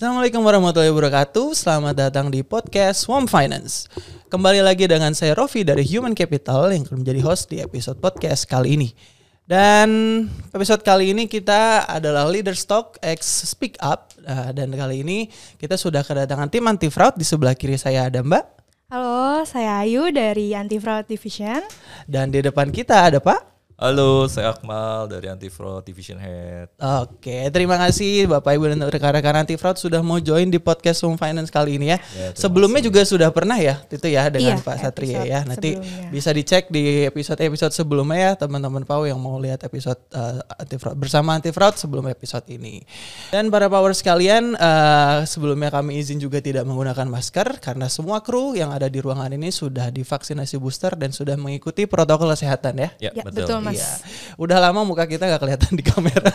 [0.00, 1.52] Assalamualaikum warahmatullahi wabarakatuh.
[1.52, 3.84] Selamat datang di podcast Swamp Finance.
[4.32, 8.48] Kembali lagi dengan saya Rofi dari Human Capital yang akan menjadi host di episode podcast
[8.48, 8.96] kali ini.
[9.44, 10.24] Dan
[10.56, 15.28] episode kali ini kita adalah Leader Stock X Speak Up Nah, dan kali ini
[15.60, 18.44] kita sudah kedatangan tim anti fraud di sebelah kiri saya ada Mbak
[18.88, 21.60] Halo, saya Ayu dari Anti Fraud Division.
[22.08, 23.49] dan di depan kita ada Pak.
[23.80, 26.68] Halo, saya Akmal dari Anti Fraud Division Head.
[27.00, 31.16] Oke, terima kasih Bapak Ibu dan rekan-rekan anti fraud sudah mau join di podcast Home
[31.16, 31.96] Finance kali ini ya.
[32.12, 35.48] Ya, Sebelumnya juga sudah pernah ya, itu ya dengan Iya, Pak Satria ya.
[35.48, 36.12] Nanti sebelumnya.
[36.12, 41.00] bisa dicek di episode-episode sebelumnya ya teman-teman Pau yang mau lihat episode eh, anti fraud
[41.00, 42.84] bersama anti fraud sebelum episode ini.
[43.32, 48.52] Dan para power sekalian, eh, sebelumnya kami izin juga tidak menggunakan masker karena semua kru
[48.52, 52.90] yang ada di ruangan ini sudah divaksinasi booster dan sudah mengikuti protokol kesehatan ya.
[53.00, 53.78] Ya, Ya, betul, Mas.
[53.78, 53.90] Iya.
[54.36, 56.32] Udah lama muka kita gak kelihatan di kamera.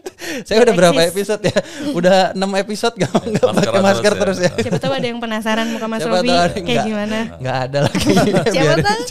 [0.46, 1.56] Saya udah berapa episode ya?
[1.96, 4.50] Udah 6 episode gak, nggak Maskeran pakai masker terus terus ya.
[4.52, 4.62] ya.
[4.68, 6.84] Siapa tahu ada yang penasaran muka Mas Siapa Robi kayak enggak.
[6.84, 7.18] gimana.
[7.40, 8.12] Nggak ada lagi.
[8.52, 9.02] Siapa tahu?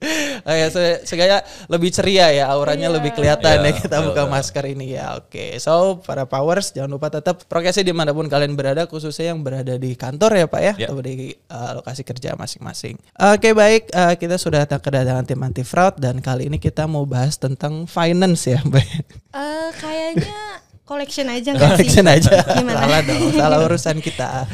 [0.00, 0.42] Aja.
[0.42, 2.96] Oh ya, se- segaya lebih ceria ya, auranya Iya.
[2.96, 5.20] lebih kelihatan Iya, ya kita betul, buka masker ini ya.
[5.20, 9.44] Oke, so para powers jangan lupa tetap prokesnya di mana pun kalian berada, khususnya yang
[9.44, 10.86] berada di kantor ya pak ya, Iya.
[10.88, 11.14] atau di
[11.46, 12.96] uh, lokasi kerja masing-masing.
[13.14, 17.04] Oke baik, uh, kita sudah datang kedatangan tim anti fraud dan kali ini kita mau
[17.04, 18.82] bahas tentang finance ya, mbak.
[19.30, 20.40] Eh, kayaknya
[20.82, 21.86] collection aja nggak sih?
[21.86, 22.34] Collection aja.
[22.58, 22.82] Gimana?
[22.82, 24.48] Salah dong, salah urusan kita.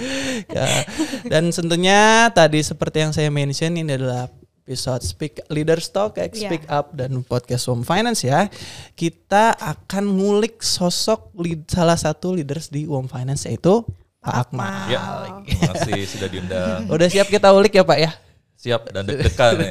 [0.53, 0.67] Ya.
[1.25, 4.29] Dan tentunya tadi seperti yang saya mention ini adalah
[4.67, 6.51] episode Speak Leader Stock, X Iya.
[6.51, 8.51] Speak Up dan podcast Home Finance ya.
[8.99, 13.87] Kita akan ngulik sosok lead, salah satu leaders di Home Finance yaitu
[14.19, 14.91] Pak Akmal.
[14.91, 16.91] Ya, terima kasih sudah diundang.
[16.91, 18.11] Udah siap kita ulik ya Pak ya?
[18.67, 19.71] Siap dan deg-degan ya.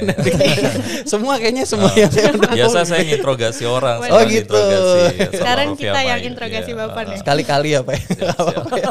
[1.12, 4.00] semua kayaknya semua yang saya udah Biasa saya nginterogasi orang.
[4.08, 4.56] Oh, gitu.
[5.36, 7.18] Sekarang kita yang interogasi Iya, Bapak uh, nih.
[7.20, 7.96] Sekali-kali ya Pak.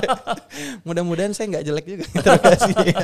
[0.85, 2.97] Mudah-mudahan saya nggak jelek juga interogasinya.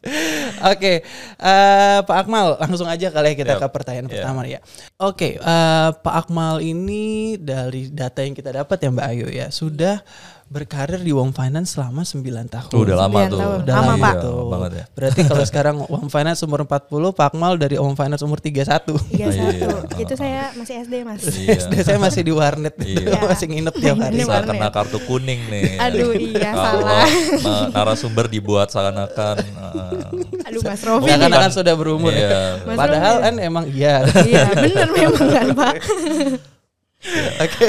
[0.74, 1.06] Oke,
[1.38, 3.60] eh, Pak Akmal langsung aja kali ya kita Yap.
[3.62, 4.14] ke pertanyaan Iya.
[4.18, 4.58] pertama ya.
[4.98, 10.02] Oke, eh, Pak Akmal ini dari data yang kita dapat ya Mbak Ayu ya sudah
[10.50, 12.68] berkarir di Wong Finance selama 9 tahun.
[12.68, 13.38] Tuh, udah lama tuh.
[13.38, 13.58] tahun.
[13.62, 14.10] Udah Lama, lama Pak.
[14.10, 14.34] Iya, tuh.
[14.34, 14.84] lama banget ya.
[14.90, 18.50] Berarti kalau sekarang Wong Finance umur 40, Pak Akmal dari Wong Finance umur 31.
[18.50, 18.94] Tiga satu.
[19.08, 19.30] Iya.
[19.94, 21.22] Itu saya masih SD mas.
[21.24, 21.54] Iya.
[21.62, 23.14] SD saya masih di warnet, Iya.
[23.30, 24.18] masih nginep tiap hari.
[24.20, 24.50] Warnet.
[24.50, 25.78] kena kartu kuning nih.
[25.78, 27.06] Aduh, iya, salah.
[27.38, 31.06] na- narasumber dibuat seakan-akan uh, Aduh Mas Robi.
[31.06, 31.38] Karena nih.
[31.38, 32.26] kan sudah berumur ya.
[32.26, 32.74] Iya.
[32.74, 34.02] Padahal kan emang iya.
[34.20, 35.74] Iya bener memang kan Pak.
[37.44, 37.64] Oke,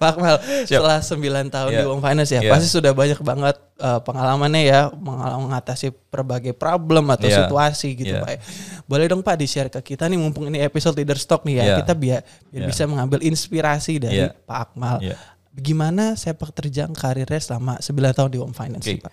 [0.00, 1.80] Pak Akmal, setelah 9 tahun Iya.
[1.80, 2.52] di Wong Finance ya, Iya.
[2.56, 7.44] pasti sudah banyak banget eh, pengalamannya ya mengatasi berbagai problem atau Iya.
[7.44, 8.24] situasi gitu Iya.
[8.24, 8.40] Pak.
[8.88, 11.76] Boleh dong Pak di-share ke kita nih mumpung ini episode leader stock nih ya, Iya.
[11.84, 12.68] kita biar, biar Iya.
[12.72, 14.32] bisa mengambil inspirasi dari Iya.
[14.32, 15.04] Pak Akmal.
[15.04, 15.16] Iya.
[15.52, 19.12] Gimana sepak terjang karirnya selama 9 tahun di Wong Finance sih, Pak?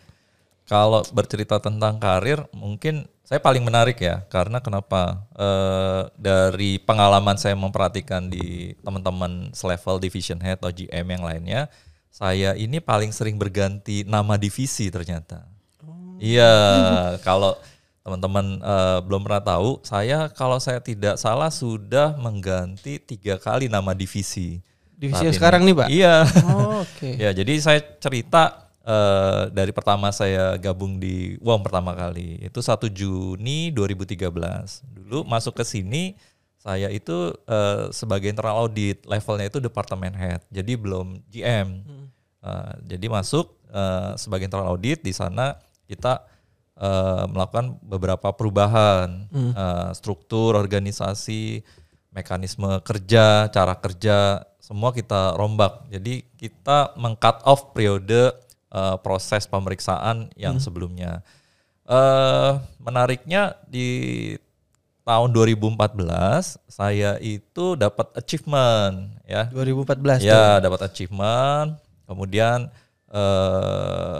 [0.74, 5.22] Kalau bercerita tentang karir, mungkin saya paling menarik ya, karena kenapa?
[5.38, 11.70] Eh, dari pengalaman saya memperhatikan di teman-teman selevel division head atau GM yang lainnya,
[12.10, 15.46] saya ini paling sering berganti nama divisi ternyata.
[16.18, 16.50] Iya,
[17.22, 17.54] kalau
[18.02, 23.94] teman-teman eh, belum pernah tahu, saya kalau saya tidak salah sudah mengganti tiga kali nama
[23.94, 24.58] divisi.
[24.98, 25.88] Divisi yang sekarang nih, Pak?
[25.94, 26.16] Iya.
[26.50, 27.14] Oh, Oke.
[27.24, 32.92] Ya, jadi saya cerita eh, dari pertama saya gabung di WOM pertama kali itu 1
[32.92, 34.84] Juni 2013.
[34.92, 36.20] Dulu masuk ke sini
[36.60, 40.40] saya itu eh, sebagai internal audit, levelnya itu departemen head.
[40.48, 41.84] Jadi belum GM.
[42.44, 46.24] Eh, jadi masuk eh, sebagai internal audit di sana kita
[46.80, 51.64] eh, melakukan beberapa perubahan eh, struktur organisasi,
[52.14, 55.92] mekanisme kerja, cara kerja, semua kita rombak.
[55.92, 58.32] Jadi kita meng-cut off periode
[58.74, 61.22] eh, proses pemeriksaan yang sebelumnya.
[61.86, 62.52] Eh
[62.82, 64.34] menariknya di
[65.04, 69.46] tahun 2014 saya itu dapat achievement ya.
[69.54, 70.28] 2014 tuh.
[70.28, 71.78] Ya, dapat achievement.
[72.10, 72.74] Kemudian
[73.14, 74.20] eh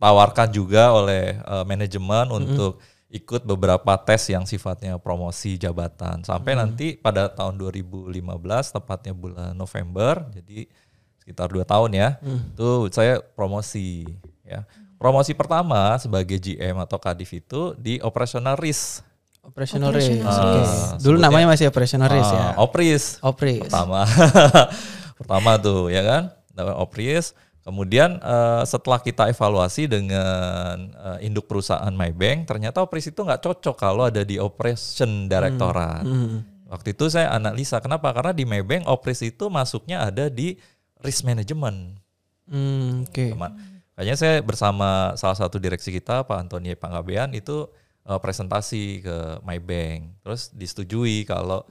[0.00, 2.80] ditawarkan juga oleh eh, manajemen untuk
[3.14, 6.26] ikut beberapa tes yang sifatnya promosi jabatan.
[6.26, 8.10] Sampai nanti pada tahun 2015
[8.74, 10.66] tepatnya bulan November, jadi
[11.24, 12.08] sekitar dua tahun ya.
[12.52, 14.04] Tuh saya promosi
[14.44, 14.68] ya.
[14.94, 19.00] Promosi pertama sebagai GM atau Kadif itu di operational risk.
[19.40, 20.72] Operational Operational risk.
[20.72, 22.40] Ah, Dulu namanya masih operational risk ya.
[22.40, 23.60] Ah, Opris Opris.
[23.64, 24.04] pertama
[25.18, 31.90] pertama tuh ya kan dapat opris kemudian eh, setelah kita evaluasi dengan eh, induk perusahaan
[31.90, 36.44] MyBank ternyata opris itu nggak cocok kalau ada di operation directorate Hmm.
[36.68, 40.56] waktu itu saya analisa kenapa karena di MyBank opris itu masuknya ada di
[41.04, 42.00] risk management
[42.48, 43.32] Hmm, Oke.
[43.32, 43.56] Teman.
[43.94, 47.70] Kayaknya saya bersama salah satu direksi kita Pak Antoni Panggabean itu
[48.04, 49.16] eh, presentasi ke
[49.46, 50.20] Maybank.
[50.24, 51.64] Terus disetujui kalau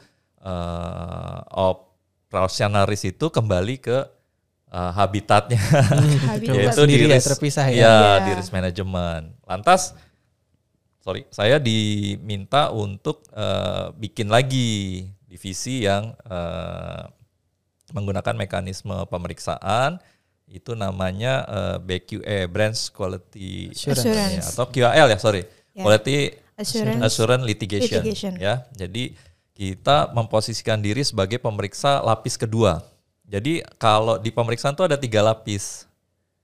[0.44, 3.98] eh operasionalis itu kembali ke
[4.72, 5.60] eh, habitatnya.
[6.32, 6.56] Habitat.
[6.58, 7.84] yaitu di ya, risk, terpisah ya?
[7.84, 9.38] ya, di risk management.
[9.44, 9.94] Lantas
[11.04, 17.04] sorry, saya diminta untuk eh, bikin lagi divisi yang eh,
[17.92, 20.00] menggunakan mekanisme pemeriksaan
[20.48, 24.38] itu namanya eh, BQE Branch Quality Assurance.
[24.38, 25.44] ya, atau QAL ya sorry.
[25.74, 25.84] Ya.
[25.84, 26.18] Quality
[26.56, 27.02] Assurance.
[27.02, 28.34] Assurance Litigation, Litigation.
[28.38, 29.18] ya jadi
[29.54, 32.82] kita memposisikan diri sebagai pemeriksa lapis kedua.
[33.26, 35.90] Jadi kalau di pemeriksaan itu ada tiga lapis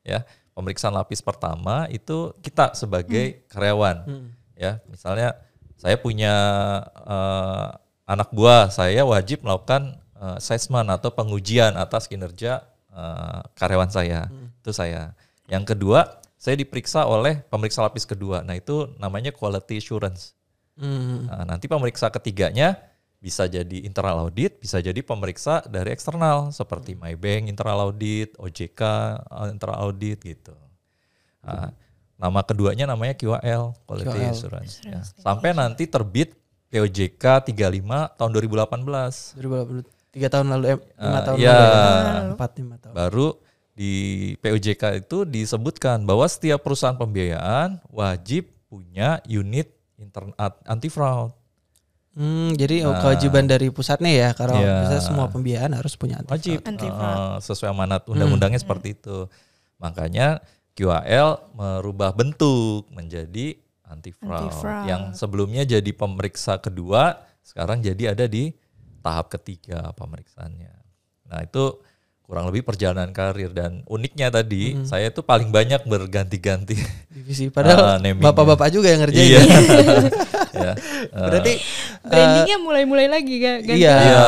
[0.02, 0.26] ya.
[0.54, 4.04] Pemeriksaan lapis pertama itu kita sebagai karyawan
[4.60, 4.84] ya.
[4.92, 5.38] Misalnya
[5.80, 6.34] saya punya
[7.08, 7.68] eh,
[8.10, 12.62] anak buah saya wajib melakukan eh, assessment atau pengujian atas kinerja
[12.92, 14.28] eh, karyawan saya
[14.60, 15.16] itu saya
[15.48, 20.40] yang kedua saya diperiksa oleh pemeriksa lapis kedua nah itu namanya quality assurance
[20.80, 21.28] Hmm.
[21.28, 22.80] Nah, nanti pemeriksa ketiganya
[23.20, 28.82] bisa jadi internal audit, bisa jadi pemeriksa dari eksternal seperti Maybank internal audit, OJK
[29.28, 30.56] uh, internal audit gitu.
[31.44, 31.76] Nah,
[32.16, 34.32] nama keduanya namanya QAL, Quality QAL.
[34.32, 34.80] Assurance.
[34.88, 35.04] ya.
[35.20, 36.32] Sampai nanti terbit
[36.72, 39.36] POJK 35 tahun 2018.
[39.36, 41.54] 2020, tiga tahun lalu, eh, lima Ah, tahun iya.
[41.54, 42.22] lalu ya.
[42.34, 42.94] Empat lima tahun.
[42.94, 43.28] Baru
[43.72, 43.94] di
[44.38, 50.34] POJK itu disebutkan bahwa setiap perusahaan pembiayaan wajib punya unit intern
[50.64, 51.32] anti fraud.
[52.12, 54.62] Hmm, jadi oh, kewajiban dari pusatnya ya, kalau Nah.
[54.62, 54.76] Iya.
[54.84, 57.40] misalnya semua pembiayaan harus punya anti wajib Anti eh, fraud.
[57.40, 59.30] sesuai amanat undang-undangnya seperti itu
[59.78, 63.56] makanya QAL merubah bentuk menjadi
[63.86, 64.86] anti fraud Anti-fraud.
[64.86, 68.52] yang sebelumnya jadi pemeriksa kedua sekarang jadi ada di
[69.00, 70.74] tahap ketiga pemeriksaannya
[71.30, 71.80] nah itu
[72.30, 76.78] kurang lebih perjalanan karir dan uniknya tadi saya itu paling banyak berganti-ganti
[77.10, 77.50] divisi.
[77.50, 78.22] Padahal Ah, namingnya.
[78.24, 79.26] bapak-bapak juga yang ngerjain.
[79.26, 79.50] iya ya.
[80.62, 80.72] ya
[81.12, 81.54] Berarti
[82.00, 83.58] Brandingnya mulai-mulai lagi gak?
[83.66, 84.24] ganti Iya, Iya.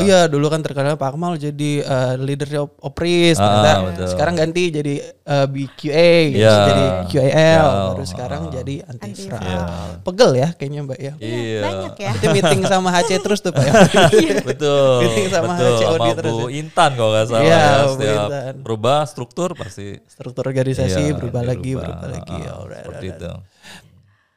[0.00, 4.06] iya dulu kan terkenal Pak Akmal jadi eh, leader op opris, Ah, ternyata betul.
[4.10, 6.56] sekarang ganti jadi eh, BQA, gitu, Iya.
[6.66, 7.30] jadi QAL,
[7.62, 7.84] Iya.
[7.92, 9.44] baru sekarang jadi anti fraud.
[9.44, 9.60] Iya.
[10.02, 11.12] Pegel ya kayaknya Mbak ya.
[11.16, 12.10] iya Banyak ya.
[12.12, 13.72] Itu meeting sama HC terus tuh Pak ya.
[14.48, 16.50] betul Meeting sama betul HCOD sama terus Bu ya.
[16.58, 18.28] Intan kalau nggak salah Iya, ya Bu setiap
[18.62, 21.86] berubah struktur pasti Struktur organisasi iya, berubah lagi, dirubah.
[21.98, 22.38] berubah lagi.
[22.46, 23.22] Ah, Alright, seperti alright.
[23.22, 23.30] itu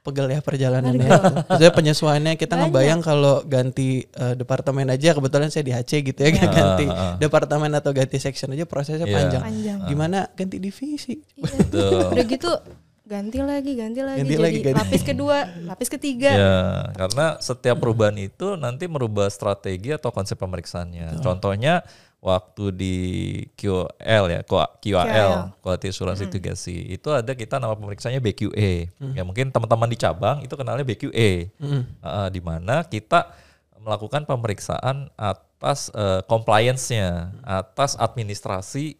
[0.05, 1.09] Pegel ya perjalanannya.
[1.49, 6.29] Maksudnya penyesuaiannya kita ngebayang kalau ganti eh, departemen aja kebetulan saya di HC gitu ya
[6.45, 7.13] ganti ah, ah.
[7.17, 9.17] departemen atau ganti section aja prosesnya Iya.
[9.17, 9.41] panjang.
[9.41, 9.77] Panjang.
[9.89, 11.17] Gimana ganti divisi?
[11.41, 12.13] Iya.
[12.13, 12.53] Udah gitu
[13.05, 14.19] ganti lagi, ganti lagi.
[14.25, 14.77] Ganti jadi lagi, ganti.
[14.81, 16.31] lapis kedua, lapis ketiga.
[16.33, 16.57] Ya,
[16.97, 21.21] karena setiap perubahan itu nanti merubah strategi atau konsep pemeriksaannya.
[21.21, 21.85] Contohnya
[22.25, 22.95] waktu di
[23.53, 25.31] QL ya, QAL, QAL.
[25.61, 28.89] Quality Assurance Litigasi, itu ada kita nama pemeriksanya BQA.
[29.13, 31.53] Ya mungkin teman-teman di cabang itu kenalnya BQA.
[32.01, 33.29] Uh, di mana kita
[33.77, 38.97] melakukan pemeriksaan atas uh, compliance-nya, atas administrasi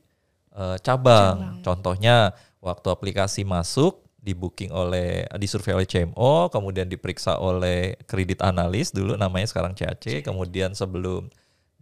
[0.54, 1.66] uh, cabang.
[1.66, 8.94] Contohnya waktu aplikasi masuk di booking oleh disurvey oleh CMO, kemudian diperiksa oleh kredit analis
[8.94, 11.30] dulu namanya sekarang CAC, kemudian sebelum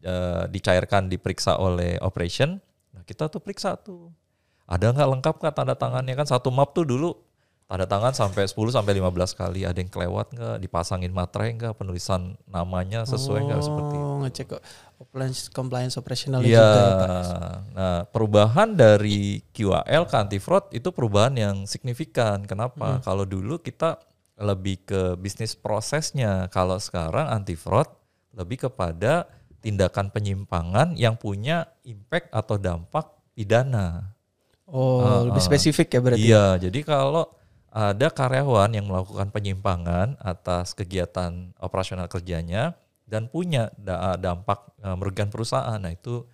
[0.04, 2.60] uh, dicairkan diperiksa oleh operation.
[2.94, 4.12] Nah, kita tuh periksa tuh.
[4.64, 7.12] Ada nggak lengkap nggak tanda tangannya kan satu map tuh dulu
[7.64, 12.36] tanda tangan sampai 10 sampai 15 kali ada yang kelewat nggak dipasangin materai nggak penulisan
[12.46, 14.04] namanya sesuai nggak seperti itu.
[14.08, 14.48] Oh, ngecek
[15.00, 16.54] compliance, compliance operational Iya.
[16.54, 17.10] juga ya, Pak.
[17.74, 22.44] Nah, perubahan dari QAL ke anti fraud itu perubahan yang signifikan.
[22.48, 23.02] Kenapa?
[23.04, 24.00] Kalau dulu kita
[24.40, 27.90] lebih ke bisnis prosesnya, kalau sekarang anti fraud
[28.34, 29.30] lebih kepada
[29.64, 34.12] tindakan penyimpangan yang punya impact atau dampak pidana.
[34.68, 36.28] Oh, lebih spesifik ya berarti.
[36.28, 37.32] Iya, jadi kalau
[37.74, 42.78] ada karyawan yang melakukan penyimpangan atas kegiatan operasional kerjanya
[43.10, 46.28] dan punya da- dampak eh, merugikan perusahaan, nah itu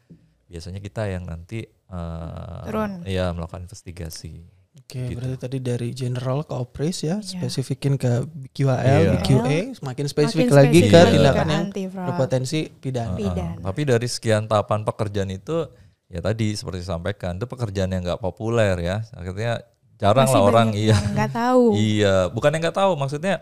[0.50, 3.06] biasanya kita yang nanti eh, Turun.
[3.08, 4.59] iya melakukan investigasi.
[4.70, 5.18] Oke, Gitu.
[5.18, 9.12] berarti tadi dari general ke opris ya, spesifikin ke QAL, Iya.
[9.18, 11.66] BQA, semakin spesifik Makin lagi ke spesifik lagi tindakan ke yang
[12.06, 13.18] berpotensi pidana.
[13.18, 13.54] Pidana.
[13.58, 15.66] Uh, tapi dari sekian tahapan pekerjaan itu
[16.10, 19.02] ya tadi seperti disampaikan itu pekerjaan yang nggak populer ya.
[19.18, 19.62] Akhirnya
[19.98, 20.94] jarang Masih lah orang iya.
[20.94, 21.64] yang nggak tahu.
[21.74, 23.36] Iya, bukan yang nggak tahu maksudnya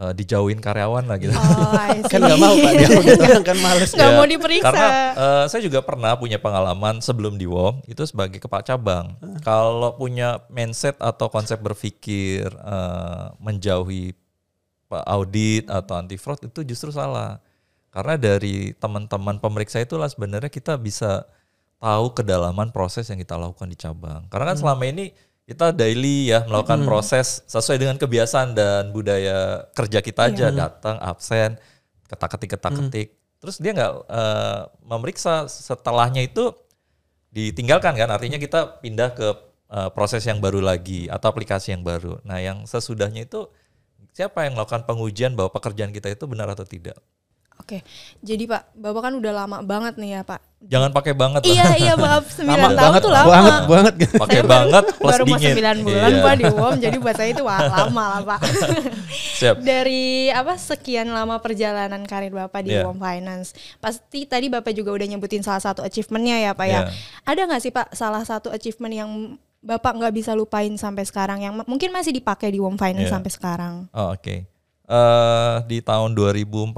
[0.00, 1.36] eh, dijauhin karyawan lah gitu.
[1.36, 1.76] Oh.
[2.12, 3.90] Kan nggak mau Pak dia udah orang kan males.
[3.92, 4.66] Nggak Ya, mau diperiksa.
[4.72, 9.14] Karena eh, saya juga pernah punya pengalaman sebelum di WOM itu sebagai kepala cabang.
[9.44, 14.16] Kalau punya mindset atau konsep berpikir eh, menjauhi
[14.88, 17.38] pa- audit atau anti fraud itu justru salah.
[17.90, 21.26] Karena dari teman-teman pemeriksa itulah sebenarnya kita bisa
[21.80, 24.28] tahu kedalaman proses yang kita lakukan di cabang.
[24.30, 25.10] Karena kan selama ini
[25.50, 30.54] kita daily ya melakukan proses sesuai dengan kebiasaan dan budaya kerja kita aja.
[30.54, 31.58] Datang absen
[32.06, 33.08] ketak ketik ketak ketik
[33.42, 36.54] terus dia nggak eh, memeriksa setelahnya itu
[37.34, 38.14] ditinggalkan kan?
[38.14, 39.28] Artinya kita pindah ke
[39.74, 42.22] eh, proses yang baru lagi atau aplikasi yang baru.
[42.22, 43.50] Nah yang sesudahnya itu
[44.14, 46.94] siapa yang melakukan pengujian bahwa pekerjaan kita itu benar atau tidak
[47.60, 47.84] Oke,
[48.18, 50.40] jadi Pak, Bapak kan udah lama banget nih ya Pak.
[50.62, 51.48] jangan pakai banget lah.
[51.48, 53.28] Iya iya maaf 9 Lama tahun banget, tuh lama.
[53.30, 53.94] banget banget.
[53.98, 54.14] gitu.
[54.18, 56.20] pakai baru- banget plus baru mau dingin 9 bulan Iya.
[56.20, 58.40] Pak di UOM, jadi buat saya itu wah lama lah Pak.
[59.34, 62.84] siap Dari apa sekian lama perjalanan karir Bapak di Iya.
[62.84, 66.80] UOM Finance, pasti tadi Bapak juga udah nyebutin salah satu achievementnya ya Pak ya.
[66.82, 66.92] Iya.
[67.24, 69.10] Ada nggak sih Pak salah satu achievement yang
[69.60, 73.14] Bapak nggak bisa lupain sampai sekarang yang mungkin masih dipakai di UOM Finance Iya.
[73.14, 73.74] sampai sekarang?
[73.90, 74.48] Oh, Oke.
[74.90, 76.74] Eh, di tahun 2014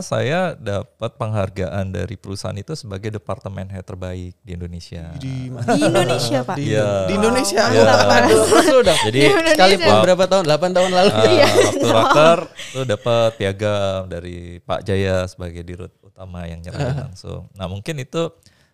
[0.00, 5.10] saya dapat penghargaan dari perusahaan itu sebagai departemen head terbaik di Indonesia.
[5.18, 6.54] Di, Di Indonesia Pak.
[6.54, 7.10] di, Iya.
[7.10, 7.62] di Indonesia.
[7.66, 8.30] Wow, Mas.
[8.46, 8.96] terus lu udah.
[9.02, 9.54] Jadi Di Indonesia.
[9.58, 10.02] Sekalipun Wow.
[10.06, 10.44] berapa tahun?
[10.46, 11.10] 8 tahun lalu.
[11.10, 11.46] eh, Iya.
[11.50, 12.38] waktu raker
[12.70, 16.78] tuh dapat piagam dari Pak Jaya sebagai dirut utama yang nyerahin
[17.10, 17.50] langsung.
[17.52, 18.30] Nah mungkin itu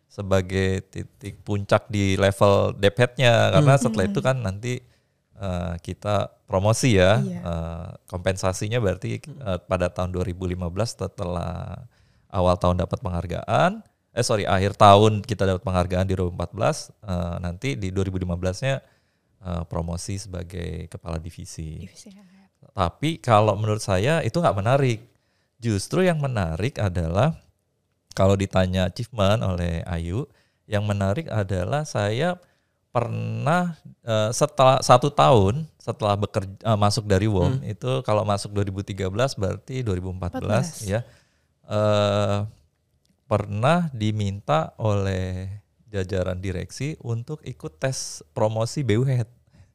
[0.06, 4.84] sebagai titik puncak di level dep head-nya karena setelah itu kan nanti
[5.42, 7.40] eh, kita promosi ya Iya.
[7.42, 10.62] Eh, kompensasinya berarti eh, pada tahun 2015
[10.94, 11.82] setelah
[12.30, 13.82] awal tahun dapat penghargaan
[14.12, 18.76] eh sorry akhir tahun kita dapat penghargaan di 2014 eh, nanti di 2015-nya
[19.42, 21.82] eh, promosi sebagai kepala divisi.
[21.82, 22.32] Divisi head.
[22.72, 25.00] Tapi kalau menurut saya itu nggak menarik.
[25.62, 27.38] Justru yang menarik adalah
[28.18, 30.26] kalau ditanya achievement oleh Ayu,
[30.66, 32.38] yang menarik adalah saya
[32.92, 33.72] pernah
[34.04, 39.80] eh, setelah satu tahun setelah bekerja eh, masuk dari WOM itu kalau masuk 2013 berarti
[39.80, 41.00] 2014 ya
[41.66, 42.38] eh,
[43.24, 45.48] pernah diminta oleh
[45.88, 49.28] jajaran direksi untuk ikut tes promosi BU Head.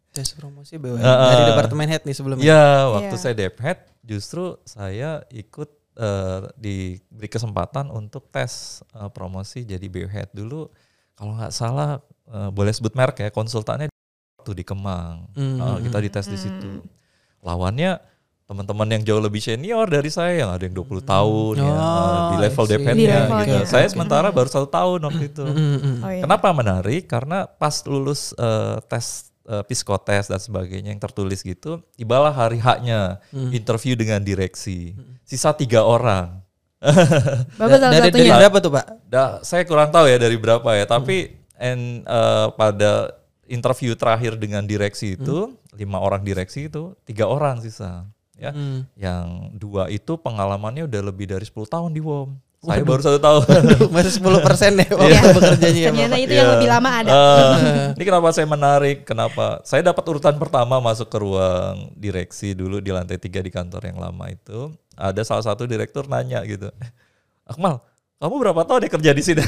[0.09, 1.47] Tes promosi BUMN Eh, dari eh.
[1.53, 2.41] departemen head nih sebelumnya.
[2.45, 3.21] Ya, waktu Iya.
[3.21, 10.33] saya Dephead justru saya ikut eh, diberi kesempatan untuk tes eh, promosi jadi BU Head
[10.33, 10.69] dulu.
[11.13, 13.88] Kalau nggak salah eh, boleh sebut merek ya, konsultannya
[14.38, 15.27] waktu di Kemang.
[15.34, 15.57] Hmm.
[15.57, 16.84] Eh, kita dites di situ.
[17.39, 18.00] Lawannya
[18.43, 22.22] teman-teman yang jauh lebih senior dari saya yang ada yang 20 tahun ya, Oh, eh,
[22.31, 22.74] di level I see.
[22.74, 23.57] Dephead Di ya levelnya, gitu.
[23.57, 23.91] oke, Saya oke.
[23.91, 25.43] sementara baru satu tahun waktu itu.
[25.43, 26.22] Oh, iya.
[26.24, 27.03] Kenapa menarik?
[27.05, 29.05] Karena pas lulus eh, tes
[29.43, 33.51] eh, psikotes dan sebagainya yang tertulis gitu, tibalah hari haknya Hmm.
[33.51, 34.96] interview dengan direksi.
[35.24, 36.39] Sisa tiga orang.
[36.79, 38.38] Bapak salah dari, dari satunya.
[38.38, 38.86] berapa tuh, Pak?
[39.03, 43.11] Da, saya kurang tahu ya dari berapa ya, tapi and, eh, pada
[43.47, 48.05] interview terakhir dengan direksi itu lima orang direksi itu tiga orang sisa.
[48.37, 48.85] Ya, Hmm.
[48.93, 49.25] yang
[49.57, 52.37] dua itu pengalamannya udah lebih dari 10 tahun di WOM.
[52.57, 53.45] Saya baru satu tahun.
[53.97, 55.21] Masih 10 persen deh waktu Iya.
[55.33, 56.21] bekerjanya ya, Ternyata Bapak.
[56.21, 56.53] itu yang Iya.
[56.53, 57.09] lebih lama ada.
[57.09, 57.53] Eh,
[57.97, 58.97] ini kenapa saya menarik?
[59.05, 59.45] Kenapa?
[59.63, 63.97] Saya dapat urutan pertama masuk ke ruang direksi dulu di lantai tiga di kantor yang
[63.97, 64.69] lama itu.
[64.93, 66.91] Ada salah satu direktur nanya gitu, "Eh,
[67.45, 67.81] Akmal,
[68.17, 69.41] kamu berapa tahun ya kerja di sini?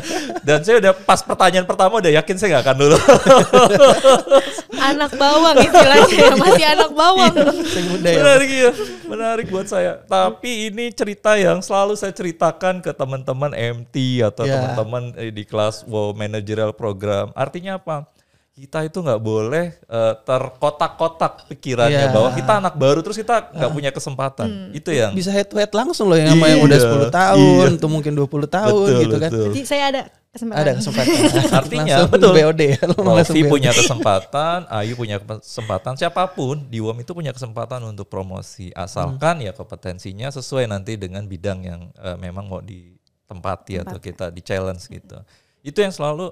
[0.48, 2.96] Dan saya udah pas pertanyaan pertama udah yakin saya nggak akan dulu.
[4.92, 7.34] anak bawang istilahnya masih anak bawang.
[7.92, 8.16] Muda ya.
[8.24, 8.70] menarik ya,
[9.04, 10.00] menarik buat saya.
[10.08, 14.56] Tapi ini cerita yang selalu saya ceritakan ke teman-teman MT atau Ya.
[14.56, 17.28] teman-teman eh, di kelas wow managerial program.
[17.36, 18.08] Artinya apa?
[18.54, 22.14] Kita itu nggak boleh eh, terkotak-kotak pikirannya Ya.
[22.14, 24.70] bahwa kita anak baru terus kita nggak punya kesempatan.
[24.70, 27.68] Itu yang Bisa head to head langsung loh yang sama yang udah Iya, 10 tahun,
[27.74, 27.82] iya.
[27.82, 29.30] tuh mungkin 20 tahun Betul, gitu kan.
[29.34, 29.44] betul.
[29.50, 30.62] Jadi saya ada kesempatan.
[30.62, 31.14] Ada kesempatan.
[31.66, 32.30] Artinya, betul.
[32.30, 32.78] BOD ya.
[33.50, 39.42] punya kesempatan, Ayu punya kesempatan, siapa pun di WOM itu punya kesempatan untuk promosi asalkan
[39.42, 44.86] ya kompetensinya sesuai nanti dengan bidang yang eh, memang mau ditempati atau kita di challenge
[44.86, 45.18] gitu.
[45.66, 46.30] Itu yang selalu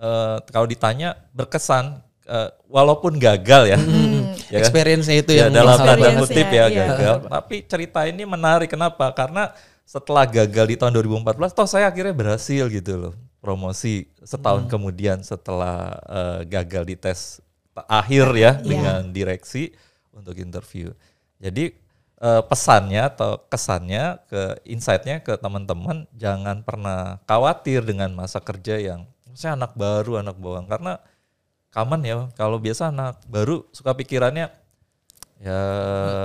[0.00, 3.78] eh, kalau ditanya berkesan eh, walaupun gagal ya.
[4.52, 4.60] ya kan?
[4.62, 6.86] Experience-nya itu ya yang dalam tanda kutip ya iya.
[6.86, 7.16] gagal.
[7.28, 9.10] Tapi cerita ini menarik kenapa?
[9.16, 9.52] Karena
[9.86, 13.14] setelah gagal di tahun 2014, toh saya akhirnya berhasil gitu loh
[13.46, 17.38] promosi setahun kemudian setelah eh, gagal di tes
[17.86, 19.70] akhir ya dengan direksi
[20.10, 20.90] untuk interview.
[21.38, 21.70] Jadi
[22.18, 29.06] eh, pesannya atau kesannya ke insightnya ke teman-teman jangan pernah khawatir dengan masa kerja yang
[29.36, 30.64] saya anak baru anak bawang.
[30.64, 30.96] Karena
[31.68, 34.48] common ya kalau biasa anak baru suka pikirannya
[35.36, 35.60] ya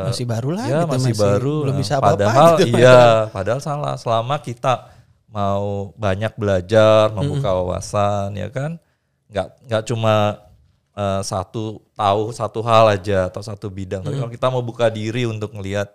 [0.07, 2.79] Masih baru lah ya gitu, masih, masih baru belum bisa apa-apa padahal gitu.
[2.79, 3.59] iya padahal.
[3.59, 3.95] salah.
[3.99, 4.87] Selama kita
[5.27, 8.79] mau banyak belajar membuka wawasan ya kan
[9.31, 10.39] nggak nggak cuma
[10.95, 14.03] eh, satu tahu satu hal aja atau satu bidang.
[14.03, 15.91] Tapi kalau kita mau buka diri untuk melihat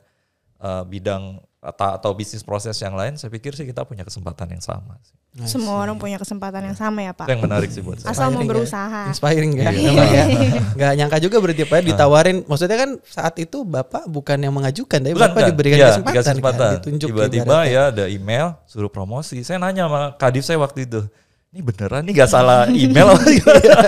[0.60, 4.62] eh, bidang atau, atau bisnis proses yang lain, saya pikir sih kita punya kesempatan yang
[4.62, 4.94] sama.
[5.02, 5.18] Sih.
[5.36, 7.26] Semua orang punya kesempatan yang sama ya Pak.
[7.26, 8.08] Itu yang menarik sih buat saya.
[8.08, 8.52] Asal mau Inspiring ya.
[8.54, 9.00] berusaha.
[9.06, 9.74] Inspiring ya, Iya.
[9.84, 10.24] memang ya.
[10.72, 12.36] Nggak nyangka juga berarti Pak ya, ditawarin.
[12.42, 15.48] Maksudnya kan saat itu Bapak bukan yang mengajukan, tapi Bukan, Bapak kan?
[15.50, 16.56] diberikan Iya, kesempatan, dikasih kesempatan.
[16.62, 17.68] kan, ditunjuk Tiba-tiba ibaratnya.
[17.68, 19.36] ya ada email suruh promosi.
[19.42, 21.00] Saya nanya sama kadif saya waktu itu,
[21.50, 23.80] ini beneran nih gak salah email apa gimana?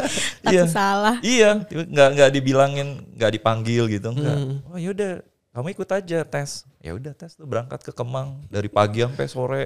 [0.44, 0.62] Iya.
[0.66, 1.16] Salah.
[1.20, 4.36] Iya, nggak nggak dibilangin, nggak dipanggil gitu, enggak.
[4.36, 4.60] Hmm.
[4.68, 6.68] Oh yaudah, kamu ikut aja tes.
[6.88, 9.64] Ya udah tes tuh berangkat ke Kemang dari pagi sampai sore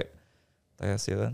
[0.75, 1.33] tes ya kan.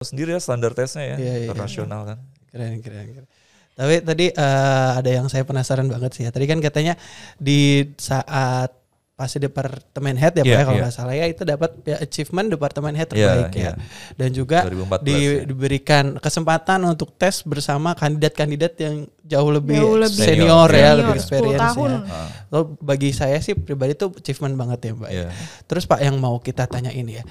[0.00, 1.44] Sendiri ya standar tesnya ya, iya.
[1.44, 2.18] internasional kan.
[2.48, 3.28] Keren, keren, keren.
[3.76, 6.32] Tapi tadi eh, ada yang saya penasaran banget sih ya.
[6.32, 6.96] Tadi kan katanya
[7.36, 8.79] di saat
[9.20, 10.82] pas di departemen head ya Pak Iya, ya, kalau iya.
[10.82, 13.64] nggak salah ya itu dapat ya, achievement departemen head Iya, terbaik iya.
[13.66, 13.72] ya.
[14.16, 15.32] Dan juga 2014 di- ya.
[15.44, 21.12] diberikan kesempatan untuk tes bersama kandidat-kandidat yang jauh lebih, Jauh lebih senior, ya, senior, lebih
[21.12, 21.90] 10 experience tahun.
[21.92, 22.00] ya.
[22.08, 25.10] Ah, Lalu bagi saya sih pribadi itu achievement banget ya Mbak.
[25.10, 25.14] ya.
[25.14, 25.28] Iya.
[25.66, 27.24] Terus Pak yang mau kita tanya ini ya,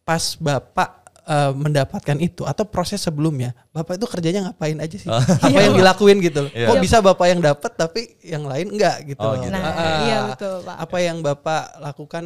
[0.00, 1.01] pas Bapak
[1.32, 5.08] eh, mendapatkan itu atau proses sebelumnya, Bapak itu kerjanya ngapain aja sih?
[5.08, 6.44] Apa yang dilakuin gitu?
[6.44, 6.52] loh?
[6.52, 6.68] Iya.
[6.68, 9.24] Kok bisa Bapak yang dapat tapi yang lain enggak gitu?
[9.24, 9.40] Oh, loh.
[9.40, 9.52] gitu.
[9.56, 10.76] Nah, Ah, iya betul Pak.
[10.76, 12.24] Apa yang Bapak lakukan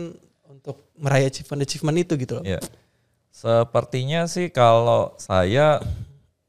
[0.50, 2.44] untuk meraih achievement-achievement itu gitu loh?
[2.44, 2.58] Ya.
[3.30, 5.78] Sepertinya sih kalau saya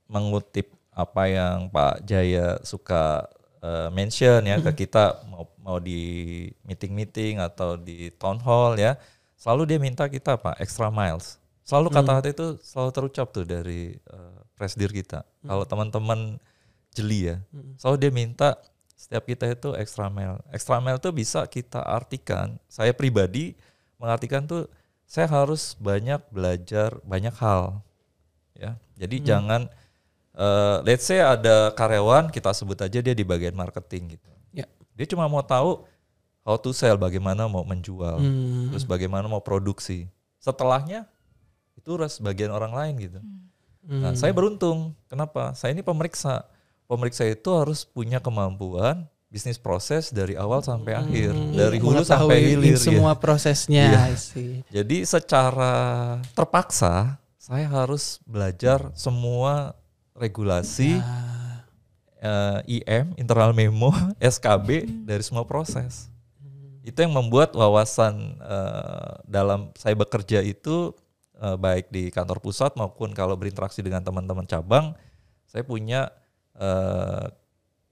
[0.08, 3.28] mengutip apa yang Pak Jaya suka
[3.62, 8.96] eh, mention ya ke kita mau mau di meeting-meeting atau di town hall ya,
[9.36, 11.36] selalu dia minta kita apa extra miles.
[11.68, 15.28] Selalu kata-kata itu selalu terucap tuh dari eh, presidir kita.
[15.44, 16.40] Kalau teman-teman
[16.96, 17.38] jeli ya,
[17.76, 18.50] selalu dia minta
[18.96, 20.40] setiap kita itu extra mile.
[20.50, 22.56] Extra mile tuh bisa kita artikan.
[22.66, 23.54] Saya pribadi
[24.00, 24.66] mengartikan tuh
[25.04, 27.80] saya harus banyak belajar banyak hal
[28.54, 29.72] ya jadi jangan
[30.36, 34.68] eh, let's say ada karyawan kita sebut aja dia di bagian marketing gitu Ya.
[35.00, 35.88] dia cuma mau tahu
[36.44, 38.68] how to sell bagaimana mau menjual Hmm.
[38.68, 40.12] terus bagaimana mau produksi
[40.44, 41.08] setelahnya
[41.78, 43.20] itu harus bagian orang lain gitu
[43.84, 44.20] nah Hmm.
[44.20, 46.44] saya beruntung kenapa saya ini pemeriksa
[46.84, 52.76] pemeriksa itu harus punya kemampuan bisnis proses dari awal sampai akhir dari hulu sampai hilir
[52.76, 52.80] ya.
[52.80, 54.16] semua prosesnya Iya.
[54.16, 54.63] sih.
[54.68, 55.76] Jadi secara
[56.32, 59.76] terpaksa saya harus belajar semua
[60.12, 61.63] regulasi Ah,
[62.63, 66.08] eh, IM, internal memo, SKB dari semua proses.
[66.82, 70.92] Itu yang membuat wawasan eh, dalam saya bekerja itu
[71.41, 74.97] eh, baik di kantor pusat maupun kalau berinteraksi dengan teman-teman cabang,
[75.47, 76.12] saya punya
[76.58, 77.28] eh,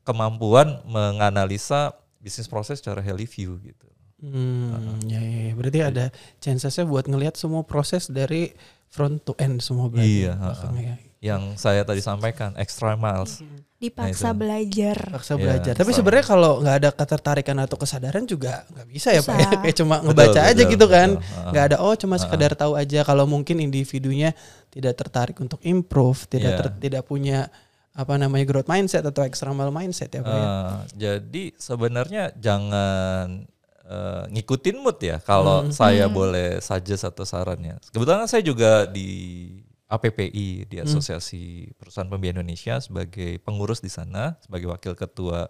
[0.06, 3.86] kemampuan menganalisa bisnis proses secara heli view gitu.
[4.26, 5.54] Hmm, ya, ya, ya.
[5.54, 6.06] berarti ada
[6.42, 8.56] chancesnya buat ngelihat semua proses dari
[8.90, 10.26] front to end semua berarti.
[10.26, 10.96] Iya, belakangnya.
[11.26, 13.42] Yang saya tadi sampaikan extra miles.
[13.76, 14.40] Dipaksa Nah, itu.
[14.40, 14.98] belajar.
[15.12, 15.74] paksa Iya, belajar.
[15.74, 19.36] Tapi sebenarnya kalau nggak ada ketertarikan atau kesadaran juga nggak bisa ya pak.
[19.36, 19.50] Ya?
[19.62, 21.10] Kayak cuma Betul, ngebaca aja betul, gitu kan.
[21.18, 21.46] betul.
[21.50, 23.00] Nggak ada oh cuma sekedar tahu aja.
[23.02, 24.32] Kalau mungkin individunya
[24.70, 26.60] tidak tertarik untuk improve, tidak Iya.
[26.62, 27.50] ter- tidak punya
[27.92, 30.30] apa namanya growth mindset atau external mindset ya pak.
[30.30, 30.40] ya?
[30.40, 33.44] Eh, jadi sebenarnya jangan
[33.86, 37.78] eh, ngikutin mood ya kalau saya boleh suggest atau sarannya.
[37.88, 39.46] Kebetulan saya juga di
[39.86, 45.46] APPI di Asosiasi Perusahaan Pembiayaan Indonesia sebagai pengurus di sana sebagai wakil ketua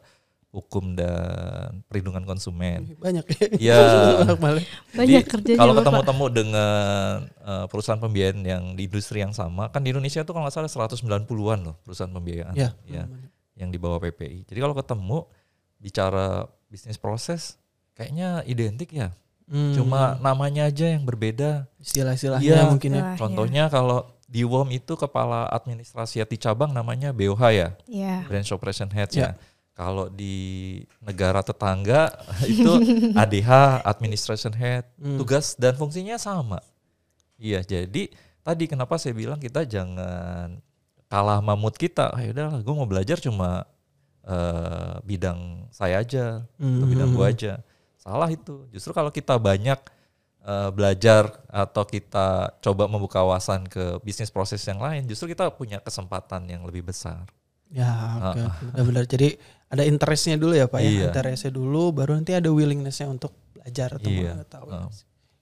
[0.52, 2.96] hukum dan perlindungan konsumen.
[2.96, 3.28] Banyak
[3.60, 3.76] Ya.
[4.96, 9.92] Banyak kerjanya Kalau ketemu-temu dengan eh, perusahaan pembiayaan yang di industri yang sama, kan di
[9.92, 12.72] Indonesia itu kalau nggak salah 190-an loh perusahaan pembiayaan Ya.
[12.88, 13.04] ya,
[13.56, 14.48] yang di bawah PPI.
[14.48, 15.28] Jadi kalau ketemu
[15.76, 17.60] bicara bisnis proses,
[17.92, 19.12] kayaknya identik ya.
[19.46, 21.68] Hmm, Cuma namanya aja yang berbeda.
[21.78, 22.64] istilah-istilahnya Iya.
[22.66, 22.96] mungkin ya.
[22.96, 23.20] Istilahnya.
[23.20, 28.26] Contohnya kalau di WOM itu kepala administrasi hati cabang namanya BOH ya, Iya.
[28.26, 29.22] Branch Operation Head Ya.
[29.22, 29.30] ya.
[29.72, 30.36] Kalau di
[31.00, 32.10] negara tetangga
[32.48, 32.72] itu
[33.14, 35.20] ADH Administration Head, Hmm.
[35.20, 36.64] tugas dan fungsinya sama.
[37.36, 38.10] Iya, jadi
[38.40, 40.58] tadi kenapa saya bilang kita jangan
[41.06, 42.10] kalah mamut kita.
[42.10, 43.68] Ah, udahlah, gue mau belajar cuma
[44.24, 47.18] eh, bidang saya aja, atau bidang Hmm.
[47.20, 47.62] gua aja.
[47.96, 48.66] Salah itu.
[48.74, 49.78] Justru kalau kita banyak
[50.46, 55.82] eh, belajar atau kita coba membuka wawasan ke bisnis proses yang lain, justru kita punya
[55.82, 57.26] kesempatan yang lebih besar.
[57.74, 57.90] Ya,
[58.32, 58.46] oke.
[58.72, 59.04] Benar-benar.
[59.10, 59.42] Jadi
[59.74, 60.90] ada interestnya dulu ya Pak ya.
[60.90, 61.06] Iya.
[61.10, 64.32] Interestnya dulu, baru nanti ada willingnessnya untuk belajar atau Iya.
[64.38, 64.72] mengetahui.
[64.72, 64.90] Heeh.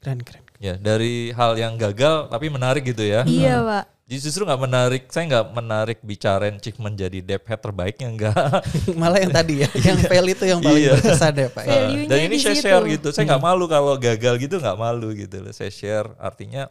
[0.04, 0.44] Keren, keren.
[0.60, 3.24] Ya, dari hal yang gagal tapi menarik gitu ya.
[3.28, 3.86] Iya Pak.
[4.04, 8.36] Justru nggak menarik, saya nggak menarik bicarain achievement jadi debt head terbaiknya enggak.
[9.00, 10.94] Malah yang tadi ya, yang fail itu yang paling Iya.
[11.00, 11.64] berkesan ya Pak.
[11.64, 11.72] ya.
[11.72, 15.40] Value-nya Dan ini saya share gitu, saya nggak malu kalau gagal gitu nggak malu gitu
[15.40, 15.56] loh.
[15.56, 16.68] Saya share artinya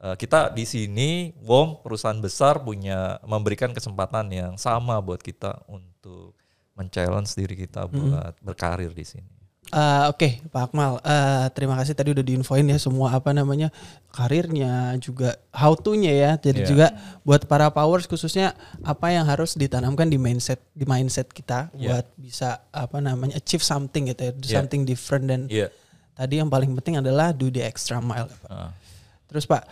[0.00, 6.32] eh, kita di sini, WOM perusahaan besar punya memberikan kesempatan yang sama buat kita untuk
[6.72, 9.41] men-challenge diri kita buat berkarir di sini.
[9.72, 13.72] Eh, Oke, Pak Akmal, eh, terima kasih tadi udah diinfoin ya semua apa namanya
[14.12, 16.30] karirnya juga how to-nya ya.
[16.36, 16.68] Jadi Iya.
[16.68, 16.86] juga
[17.24, 18.52] buat para powers khususnya
[18.84, 21.88] apa yang harus ditanamkan di mindset di mindset kita Iya.
[21.88, 24.56] buat bisa apa namanya achieve something gitu ya, do Iya.
[24.60, 25.72] something different dan Iya.
[26.12, 28.28] tadi yang paling penting adalah do the extra mile.
[28.28, 28.52] Pak.
[28.52, 28.76] Ah.
[29.24, 29.64] Terus Pak,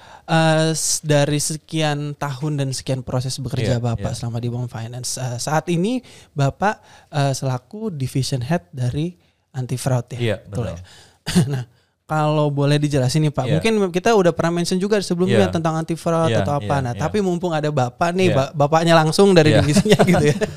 [0.72, 4.16] s- dari sekian tahun dan sekian proses bekerja Iya, Bapak iya.
[4.16, 6.00] selama di Bank Finance, eh, saat ini
[6.32, 6.80] Bapak
[7.12, 10.18] eh, selaku division head dari anti fraud ya.
[10.18, 10.78] Iya, betul ya.
[11.52, 11.62] nah,
[12.04, 13.52] kalau boleh dijelasin nih Pak, Iya.
[13.54, 15.52] mungkin kita udah pernah mention juga sebelumnya Iya.
[15.52, 16.74] tentang anti fraud Iya, atau apa.
[16.74, 17.00] iya, nah, iya.
[17.00, 19.62] tapi mumpung ada Bapak nih, ba- bapaknya langsung dari Iya.
[19.62, 20.36] divisinya gitu ya.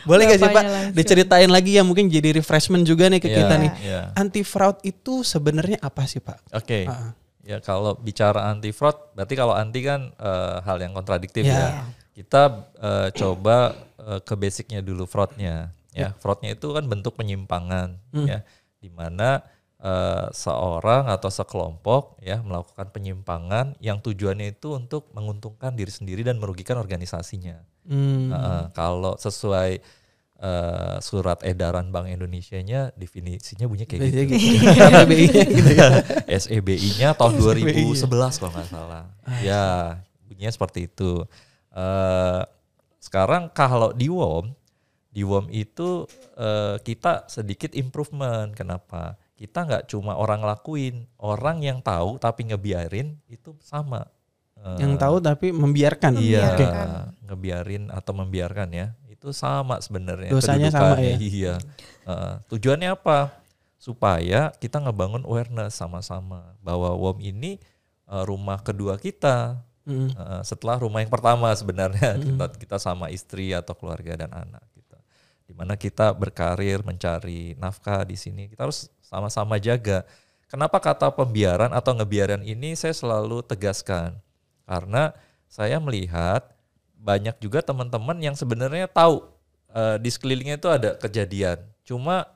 [0.00, 0.92] boleh gak sih Pak langsung.
[0.92, 3.70] diceritain lagi ya mungkin jadi refreshment juga nih ke Iya, kita nih.
[3.80, 4.00] iya.
[4.14, 6.50] Anti fraud itu sebenarnya apa sih Pak?
[6.52, 6.86] Oke.
[6.86, 7.14] Ah.
[7.40, 11.56] Ya kalau bicara anti fraud, berarti kalau anti kan eh, hal yang kontradiktif Ya.
[11.56, 11.68] ya.
[12.12, 12.42] Kita
[12.78, 15.74] eh, coba eh, ke basicnya dulu fraudnya.
[15.90, 18.46] Ya, fraudnya itu kan bentuk penyimpangan, ya,
[18.78, 19.42] di mana
[19.80, 26.38] eh, seorang atau sekelompok ya melakukan penyimpangan yang tujuannya itu untuk menguntungkan diri sendiri dan
[26.38, 27.64] merugikan organisasinya.
[27.88, 28.30] Hmm.
[28.30, 29.80] Heeh, kalau sesuai
[30.40, 34.14] eh, surat edaran Bank Indonesia-nya definisinya bunyinya kayak gitu.
[34.14, 34.76] Biasanya gitu.
[34.78, 35.88] KPBI-nya gitu ya.
[36.28, 39.04] SEBI-nya tahun 2011 kalau nggak salah.
[39.42, 39.98] Ya,
[40.28, 41.24] bunyinya seperti itu.
[41.74, 42.42] Eh
[43.00, 44.52] sekarang kalau di WOM,
[45.10, 46.06] di WOM itu
[46.38, 48.54] eh, kita sedikit improvement.
[48.54, 49.18] Kenapa?
[49.34, 54.06] Kita nggak cuma orang lakuin, orang yang tahu tapi ngebiarin itu sama.
[54.54, 56.12] Eh, Yang tahu tapi membiarkan.
[56.20, 56.66] Iya, Oke.
[57.26, 58.86] ngebiarin atau membiarkan ya.
[59.10, 60.30] Itu sama sebenarnya.
[60.30, 61.16] Dosanya sama ya?
[61.18, 61.54] Iya.
[62.06, 62.34] Heeh.
[62.48, 63.34] tujuannya apa?
[63.80, 67.58] Supaya kita ngebangun awareness sama-sama bahwa WOM ini
[68.06, 69.58] eh, rumah kedua kita.
[69.88, 70.12] Mm.
[70.12, 74.62] Heeh, setelah rumah yang pertama sebenarnya kita kita sama istri atau keluarga dan anak.
[75.50, 80.06] Di mana kita berkarir mencari nafkah di sini kita harus sama-sama jaga.
[80.46, 84.14] Kenapa kata pembiaran atau ngebiaran ini saya selalu tegaskan
[84.62, 85.10] karena
[85.50, 86.46] saya melihat
[86.94, 89.26] banyak juga teman-teman yang sebenarnya tahu
[89.74, 91.58] eh, di sekelilingnya itu ada kejadian.
[91.82, 92.30] Cuma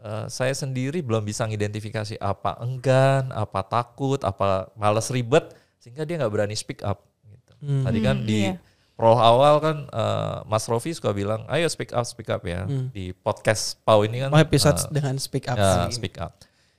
[0.00, 6.16] eh, saya sendiri belum bisa mengidentifikasi apa enggan, apa takut, apa males ribet sehingga dia
[6.16, 7.04] nggak berani speak up.
[7.28, 7.52] Gitu.
[7.60, 7.84] Hmm.
[7.84, 8.56] Tadi kan Hmm, di iya.
[8.96, 12.88] Prol awal kan eh, Mas Rofi suka bilang, ayo speak up, speak up ya Hmm.
[12.90, 14.30] di podcast Pau ini kan.
[14.30, 15.54] Oh, episode eh, dengan speak up.
[15.54, 15.96] ya, sih.
[15.96, 16.32] speak up.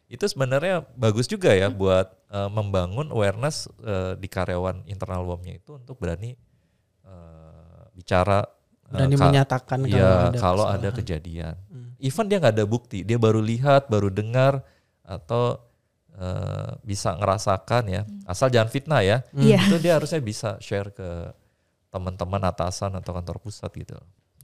[0.07, 5.77] Itu sebenarnya bagus juga ya buat eh, membangun awareness eh, di karyawan internal WOM-nya itu
[5.77, 6.33] untuk berani
[7.03, 8.43] eh, bicara
[8.87, 11.55] Berani ka- menyatakan kalau Iya, ada kalau ada kejadian.
[11.67, 11.91] Hmm.
[11.99, 14.63] Even dia nggak ada bukti, dia baru lihat, baru dengar
[15.03, 15.59] atau
[16.15, 18.01] eh, bisa ngerasakan ya.
[18.23, 19.21] Asal jangan fitnah ya.
[19.31, 19.59] Iya.
[19.61, 21.29] Itu dia harusnya bisa share ke
[21.91, 23.97] teman-teman atasan atau kantor pusat gitu.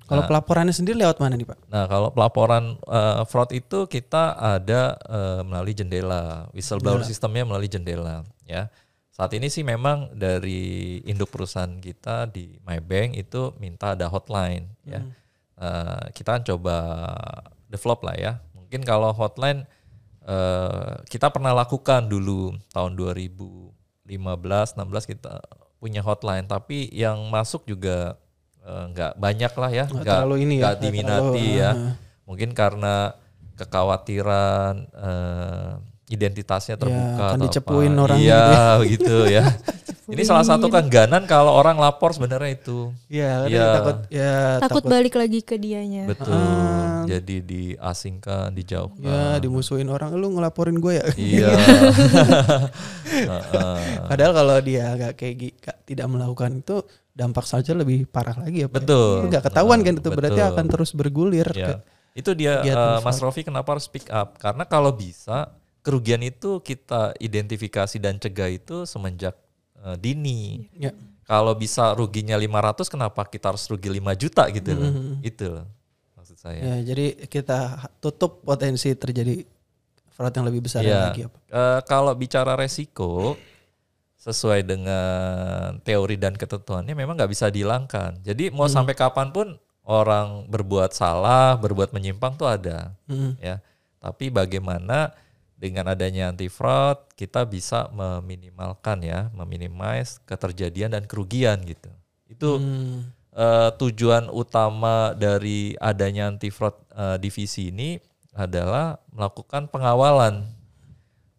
[0.04, 1.60] Kalau Nah, pelaporannya sendiri lewat mana nih Pak?
[1.72, 7.12] Nah, kalau pelaporan eh, fraud itu kita ada eh, melalui jendela, whistleblower Jendela.
[7.12, 8.68] sistemnya melalui jendela, ya.
[9.14, 15.00] Saat ini sih memang dari induk perusahaan kita di MyBank itu minta ada hotline, ya.
[15.00, 15.12] Hmm.
[15.64, 16.76] Eh, kita kan coba
[17.72, 18.32] develop lah ya.
[18.52, 19.64] Mungkin kalau hotline
[20.28, 23.72] eh, kita pernah lakukan dulu tahun 2015,
[24.12, 25.40] 16 kita
[25.84, 28.16] punya hotline, tapi yang masuk juga
[28.64, 31.72] eh, nggak banyak lah ya, Nggak terlalu ini ya, diminati terlalu, ya.
[31.76, 31.94] ah.
[32.24, 32.96] Mungkin karena
[33.60, 35.72] kekhawatiran eh,
[36.14, 38.02] identitasnya terbuka akan atau dicepuin apa.
[38.04, 39.46] orang Iya, gitu begitu ya.
[40.04, 42.92] Ini salah satu keengganan kalau orang lapor sebenarnya itu.
[43.08, 43.66] Iya, Iya.
[43.74, 46.06] takut ya takut, balik lagi ke dianya.
[46.06, 46.36] Betul.
[46.36, 47.02] Ah.
[47.04, 49.00] Jadi diasingkan, dijauhkan.
[49.00, 51.06] ya dimusuhin orang lu ngelaporin gue ya.
[51.18, 51.50] Iya.
[53.06, 53.80] Heeh.
[54.06, 56.78] Padahal kalau dia nggak kayak nggak tidak melakukan itu
[57.10, 58.84] dampak saja lebih parah lagi ya Pak.
[58.84, 59.30] Betul.
[59.30, 60.52] Nggak ketahuan kan itu berarti Betul.
[60.52, 61.48] akan terus bergulir.
[61.54, 61.68] Ya.
[61.70, 61.82] ke-
[62.14, 64.38] Itu dia eh, Mas Rofi kenapa harus speak up?
[64.38, 65.50] Karena kalau bisa
[65.84, 69.36] kerugian itu kita identifikasi dan cegah itu semenjak
[69.84, 70.72] eh, dini.
[70.74, 70.96] Ya.
[71.24, 74.92] Kalau bisa ruginya 500 kenapa kita harus rugi 5 juta gitu loh.
[74.92, 75.14] Mhm.
[75.24, 75.68] Itu loh
[76.16, 76.60] maksud saya.
[76.60, 77.60] Ya, jadi kita
[78.00, 79.44] tutup potensi terjadi
[80.10, 81.12] fraud yang lebih besar Iya.
[81.12, 81.38] lagi apa?
[81.52, 83.36] Eh, kalau bicara resiko
[84.16, 88.24] sesuai dengan teori dan ketentuannya memang nggak bisa dihilangkan.
[88.24, 88.76] Jadi mau Hmm.
[88.80, 93.36] sampai kapan pun orang berbuat salah, berbuat menyimpang tuh ada, Hmm.
[93.36, 93.60] ya.
[94.00, 95.12] Tapi bagaimana
[95.64, 101.88] dengan adanya anti fraud kita bisa meminimalkan ya, meminimize keterjadian dan kerugian gitu.
[102.28, 103.08] Itu Hmm.
[103.32, 107.96] eh, tujuan utama dari adanya anti fraud eh, divisi ini
[108.36, 110.44] adalah melakukan pengawalan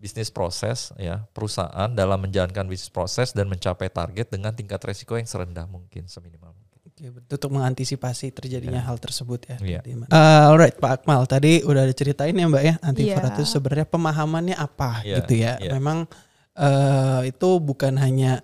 [0.00, 5.28] bisnis proses ya perusahaan dalam menjalankan bisnis proses dan mencapai target dengan tingkat resiko yang
[5.28, 6.63] serendah mungkin seminimal.
[6.94, 9.56] Oke, betul untuk mengantisipasi terjadinya hal tersebut ya.
[9.58, 9.80] Iya.
[9.82, 10.10] Di mana.
[10.14, 11.26] Eh, alright, Pak Akmal.
[11.26, 13.18] Tadi udah diceritain ya Mbak ya, anti Iya.
[13.18, 15.58] fraud itu sebenarnya pemahamannya apa Iya, gitu ya.
[15.58, 15.74] iya.
[15.74, 16.06] Memang
[16.54, 18.38] eh, itu bukan hanya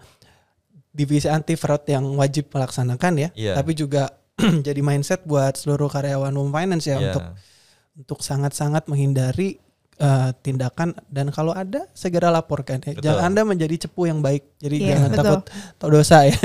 [0.91, 3.55] divisi anti fraud yang wajib melaksanakan ya, Iya.
[3.55, 4.19] tapi juga
[4.67, 7.07] jadi mindset buat seluruh karyawan Home Finance ya Iya.
[7.15, 7.25] untuk
[7.95, 9.63] untuk sangat-sangat menghindari
[10.01, 12.97] eh, tindakan dan kalau ada segera laporkan ya.
[12.97, 13.05] Betul.
[13.05, 14.57] Jangan Anda menjadi cepu yang baik.
[14.57, 15.21] Jadi Iya, jangan betul.
[15.21, 15.43] takut
[15.77, 16.37] tau dosa ya.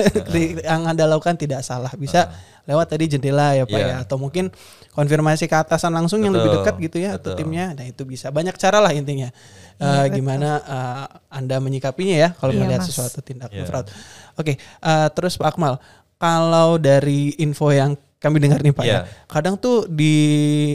[0.68, 1.92] yang Anda lakukan tidak salah.
[1.96, 2.28] Bisa
[2.66, 3.88] lewat tadi jendela ya Pak Iya.
[3.88, 4.50] ya atau mungkin
[4.92, 7.40] konfirmasi ke atasan langsung yang lebih Betul, dekat gitu ya atau betul.
[7.40, 7.66] timnya.
[7.72, 8.28] Nah, itu bisa.
[8.30, 9.30] Banyak cara lah intinya.
[9.76, 10.16] Eh, Iya, betul.
[10.20, 12.90] gimana eh, Anda menyikapinya ya kalau Iya, melihat Mas.
[12.92, 13.68] sesuatu tindakan Iya.
[13.68, 13.88] fraud.
[14.36, 15.80] Oke, eh, terus Pak Akmal,
[16.16, 19.00] kalau dari info yang kami dengar nih Pak ya, Iya.
[19.28, 20.14] kadang tuh di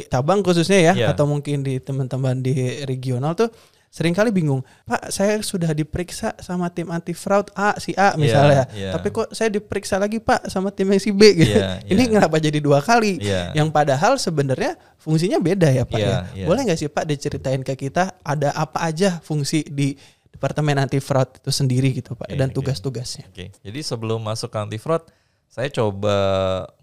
[0.06, 1.06] cabang khususnya ya, Iya.
[1.10, 3.50] atau mungkin di teman-teman di regional tuh
[3.90, 8.70] sering kali bingung, Pak saya sudah diperiksa sama tim anti fraud A si A misalnya,
[8.70, 8.94] iya.
[8.94, 11.58] tapi kok saya diperiksa lagi Pak sama tim yang si B gitu.
[11.58, 12.10] Iya, Ini iya.
[12.22, 13.18] kenapa jadi dua kali?
[13.18, 13.50] Iya.
[13.50, 16.18] Yang padahal sebenarnya fungsinya beda ya Pak Iya, ya.
[16.38, 16.46] iya.
[16.46, 19.98] Boleh nggak sih Pak diceritain ke kita ada apa aja fungsi di
[20.30, 23.26] Departemen Anti Fraud itu sendiri gitu Pak Oke, dan tugas-tugasnya.
[23.26, 25.02] Oke, jadi sebelum masuk ke anti fraud,
[25.50, 26.14] saya coba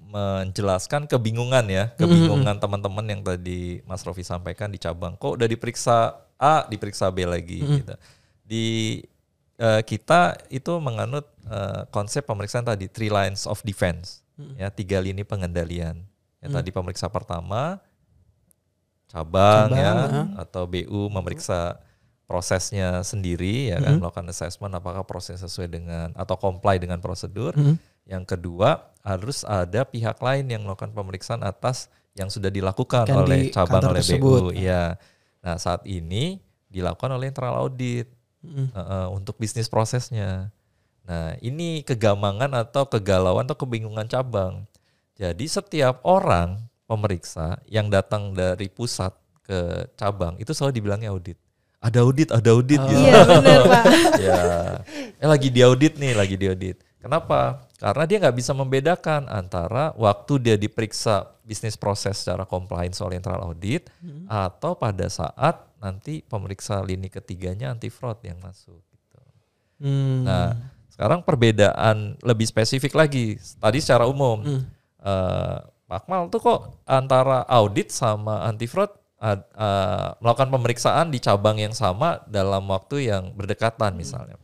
[0.08, 5.20] menjelaskan kebingungan ya, kebingungan teman-teman yang tadi Mas Rofi sampaikan di cabang.
[5.20, 7.96] Kok udah diperiksa A, diperiksa B lagi gitu.
[8.48, 8.66] Di
[9.60, 14.24] eh, kita itu menganut eh, konsep pemeriksaan tadi three lines of defense,
[14.56, 16.08] ya tiga lini pengendalian.
[16.40, 17.82] Ya tadi pemeriksa pertama
[19.08, 20.28] cabang, Cabang, ya ah.
[20.44, 21.80] atau BU memeriksa
[22.28, 27.56] prosesnya sendiri ya kan melakukan assessment apakah proses sesuai dengan atau comply dengan prosedur.
[27.56, 27.80] Mhm.
[28.04, 31.88] Yang kedua harus ada pihak lain yang melakukan pemeriksaan atas
[32.20, 34.52] yang sudah dilakukan Kan oleh di cabang oleh tersebut.
[34.52, 34.60] BU.
[34.60, 35.00] Iya.
[35.40, 38.12] Nah saat ini dilakukan oleh internal audit
[38.44, 38.76] Mhm.
[38.76, 40.52] eh, eh, untuk bisnis prosesnya.
[41.08, 44.68] Nah ini kegamangan atau kegalauan atau kebingungan cabang.
[45.16, 49.16] Jadi setiap orang pemeriksa yang datang dari pusat
[49.48, 51.40] ke cabang itu selalu dibilangnya audit.
[51.88, 53.00] Ada audit, ada audit gitu.
[53.00, 53.84] Iya benar Pak.
[54.28, 54.42] ya,
[55.16, 56.84] eh lagi diaudit nih, lagi diaudit.
[57.00, 57.64] Kenapa?
[57.80, 63.48] Karena dia nggak bisa membedakan antara waktu dia diperiksa bisnis proses secara compliance oleh internal
[63.48, 63.88] audit
[64.28, 68.82] atau pada saat nanti pemeriksa lini ketiganya anti fraud yang masuk.
[68.92, 69.18] Gitu.
[69.88, 70.28] Hmm.
[70.28, 70.58] Nah,
[70.92, 73.40] sekarang perbedaan lebih spesifik lagi.
[73.62, 74.68] Tadi secara umum, Hmm.
[75.00, 81.20] eh, Pak Akmal tuh kok antara audit sama anti fraud ad- eh, melakukan pemeriksaan di
[81.22, 84.38] cabang yang sama dalam waktu yang berdekatan misalnya.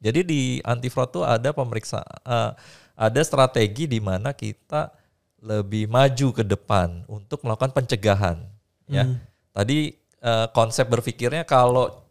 [0.00, 2.52] Jadi di anti fraud tuh ada pemeriksa eh,
[2.96, 4.92] ada strategi di mana kita
[5.44, 8.40] lebih maju ke depan untuk melakukan pencegahan.
[8.86, 9.04] Ya,
[9.50, 12.06] tadi eh, konsep berpikirnya kalau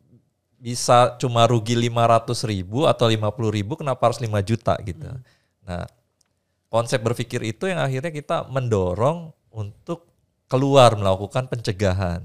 [0.59, 3.21] bisa cuma rugi 500 ribu atau 50
[3.53, 5.05] ribu kenapa harus 5 juta gitu.
[5.61, 5.85] Nah
[6.75, 10.09] konsep berpikir itu yang akhirnya kita mendorong untuk
[10.45, 12.23] keluar melakukan pencegahan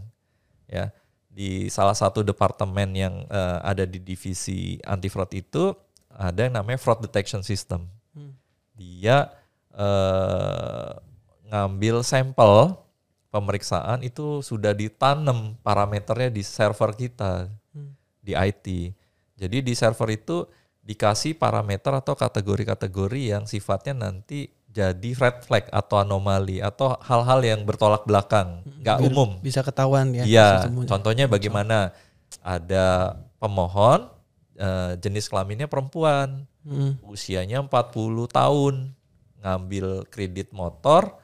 [0.66, 0.92] ya.
[1.30, 5.70] Di salah satu departemen yang eh, ada di divisi anti fraud itu
[6.10, 7.86] ada yang namanya fraud detection system.
[8.74, 9.30] Dia
[9.72, 10.90] eh,
[11.50, 12.74] ngambil sampel
[13.30, 17.46] pemeriksaan itu sudah ditanam parameternya di server kita
[18.20, 18.66] di IT
[19.40, 20.44] jadi di server itu
[20.84, 27.60] dikasih parameter atau kategori-kategori yang sifatnya nanti jadi red flag atau anomali atau hal-hal yang
[27.62, 29.36] bertolak belakang, nggak umum.
[29.38, 30.22] Bisa ketahuan ya.
[30.22, 30.48] Iya,
[30.86, 31.90] contohnya bagaimana?
[32.40, 34.06] Ada pemohon
[34.54, 37.00] eh, jenis kelaminnya perempuan, Hmm.
[37.02, 38.92] usianya 40 tahun,
[39.40, 41.16] ngambil kredit motor,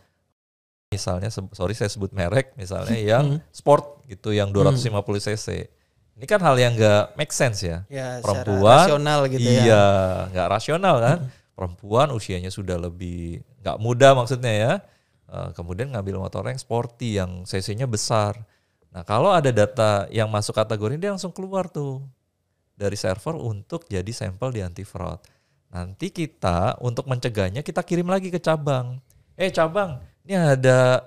[0.89, 4.89] misalnya sorry saya sebut merek, misalnya yang sport gitu, yang 250
[5.21, 5.69] cc.
[6.17, 9.61] Ini kan hal yang nggak make sense ya Ya, perempuan rasional gitu ya.
[9.61, 9.85] iya
[10.33, 11.19] nggak rasional kan
[11.57, 14.73] perempuan usianya sudah lebih nggak muda maksudnya ya.
[15.27, 18.38] Eh, kemudian ngambil motor yang sporty yang cc-nya besar.
[18.95, 22.05] Nah kalau ada data yang masuk kategori ini, dia langsung keluar tuh
[22.77, 25.19] dari server untuk jadi sampel di anti fraud
[25.66, 29.03] nanti kita untuk mencegahnya kita kirim lagi ke cabang.
[29.35, 31.07] Eh cabang ini ada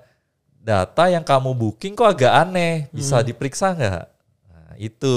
[0.64, 2.88] data yang kamu booking kok agak aneh.
[2.96, 4.04] Bisa diperiksa nggak?
[4.48, 5.16] Nah, itu.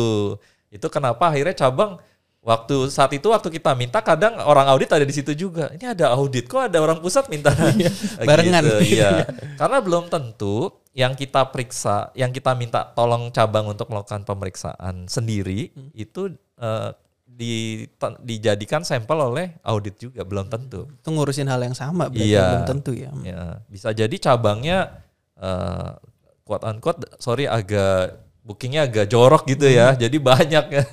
[0.73, 2.03] Itu kenapa akhirnya cabang
[2.43, 5.71] waktu saat itu waktu kita minta kadang orang audit ada di situ juga.
[5.71, 7.55] Ini ada audit kok ada orang pusat minta
[8.29, 8.63] Barengan.
[8.67, 9.25] Gitu, iya.
[9.57, 15.73] Karena belum tentu yang kita periksa, yang kita minta tolong cabang untuk melakukan pemeriksaan sendiri
[15.97, 16.91] itu eh,
[17.25, 17.89] di,
[18.21, 20.85] dijadikan sampel oleh audit juga belum tentu.
[21.01, 22.45] Itu ngurusin hal yang sama berarti Iya.
[22.45, 23.11] belum tentu ya.
[23.25, 25.01] Ya, bisa jadi cabangnya
[25.41, 25.91] eh
[26.45, 29.95] quote unquote sorry agak bookingnya agak jorok gitu ya.
[29.95, 30.85] Jadi banyak ya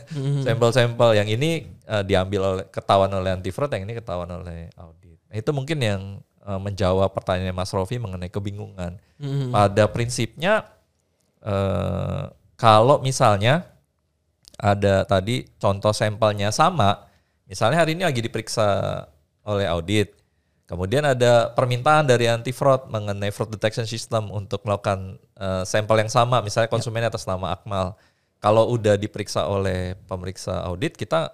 [0.45, 5.17] sampel-sampel yang ini eh, diambil oleh ketahuan oleh anti fraud, yang ini ketahuan oleh audit.
[5.29, 6.01] Nah, itu mungkin yang
[6.45, 9.01] eh, menjawab pertanyaan Mas Rofi mengenai kebingungan.
[9.17, 9.49] Hmm.
[9.49, 10.69] Pada prinsipnya
[11.41, 12.23] eh,
[12.59, 13.65] kalau misalnya
[14.59, 17.07] ada tadi contoh sampelnya sama,
[17.47, 18.67] misalnya hari ini lagi diperiksa
[19.47, 20.18] oleh audit,
[20.69, 26.13] kemudian ada permintaan dari anti fraud mengenai fraud detection system untuk melakukan eh, sampel yang
[26.13, 27.97] sama, misalnya konsumen atas nama Akmal.
[28.37, 31.33] Kalau udah diperiksa oleh pemeriksa audit, kita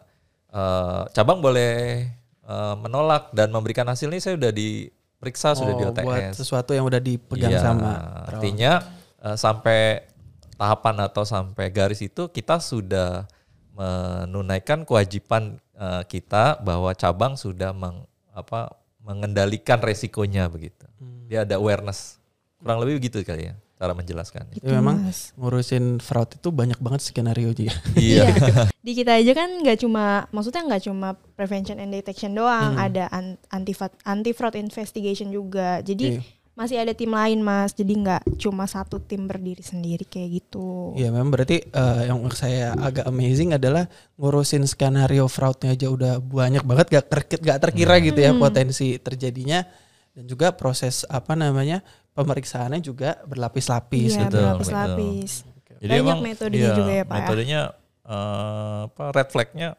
[0.50, 2.08] eh, cabang boleh
[2.42, 6.02] eh, menolak dan memberikan hasilnya saya udah diperiksa sudah di Oh, OTS.
[6.02, 8.24] buat sesuatu yang udah dipegang Iya, sama.
[8.26, 8.72] Artinya
[9.20, 10.08] eh, sampai
[10.56, 13.28] tahapan atau sampai garis itu kita sudah
[13.76, 18.72] menunaikan kewajiban eh, kita bahwa cabang sudah meng, apa,
[19.06, 20.84] mengendalikan resikonya begitu.
[20.98, 21.30] Hmm.
[21.30, 22.18] Dia ada awareness.
[22.58, 24.48] Kurang lebih begitu kali ya cara menjelaskan.
[24.56, 25.36] Gitu, Tapi memang Mas.
[25.36, 27.76] ngurusin fraud itu banyak banget skenario juga.
[28.00, 28.32] iya.
[28.86, 32.86] Di kita aja kan nggak cuma, maksudnya nggak cuma prevention and detection doang, Hmm.
[32.88, 35.84] ada an- anti fraud anti fraud investigation juga.
[35.84, 36.22] Jadi Iya.
[36.56, 40.96] Masih ada tim lain mas, jadi nggak cuma satu tim berdiri sendiri kayak gitu.
[40.96, 46.64] Iya memang berarti eh, yang saya agak amazing adalah ngurusin skenario fraudnya aja udah banyak
[46.64, 49.68] banget gak, ter- gak terkira gitu ya potensi terjadinya
[50.16, 51.84] dan juga proses apa namanya
[52.16, 54.40] pemeriksaannya juga berlapis-lapis Iya, gitu.
[54.40, 55.32] betul, berlapis-lapis.
[55.76, 57.20] Jadi Banyak emang, metodenya iya, juga ya, Pak, ya?
[57.20, 57.62] Metodenya
[58.08, 59.70] eh, apa red flagnya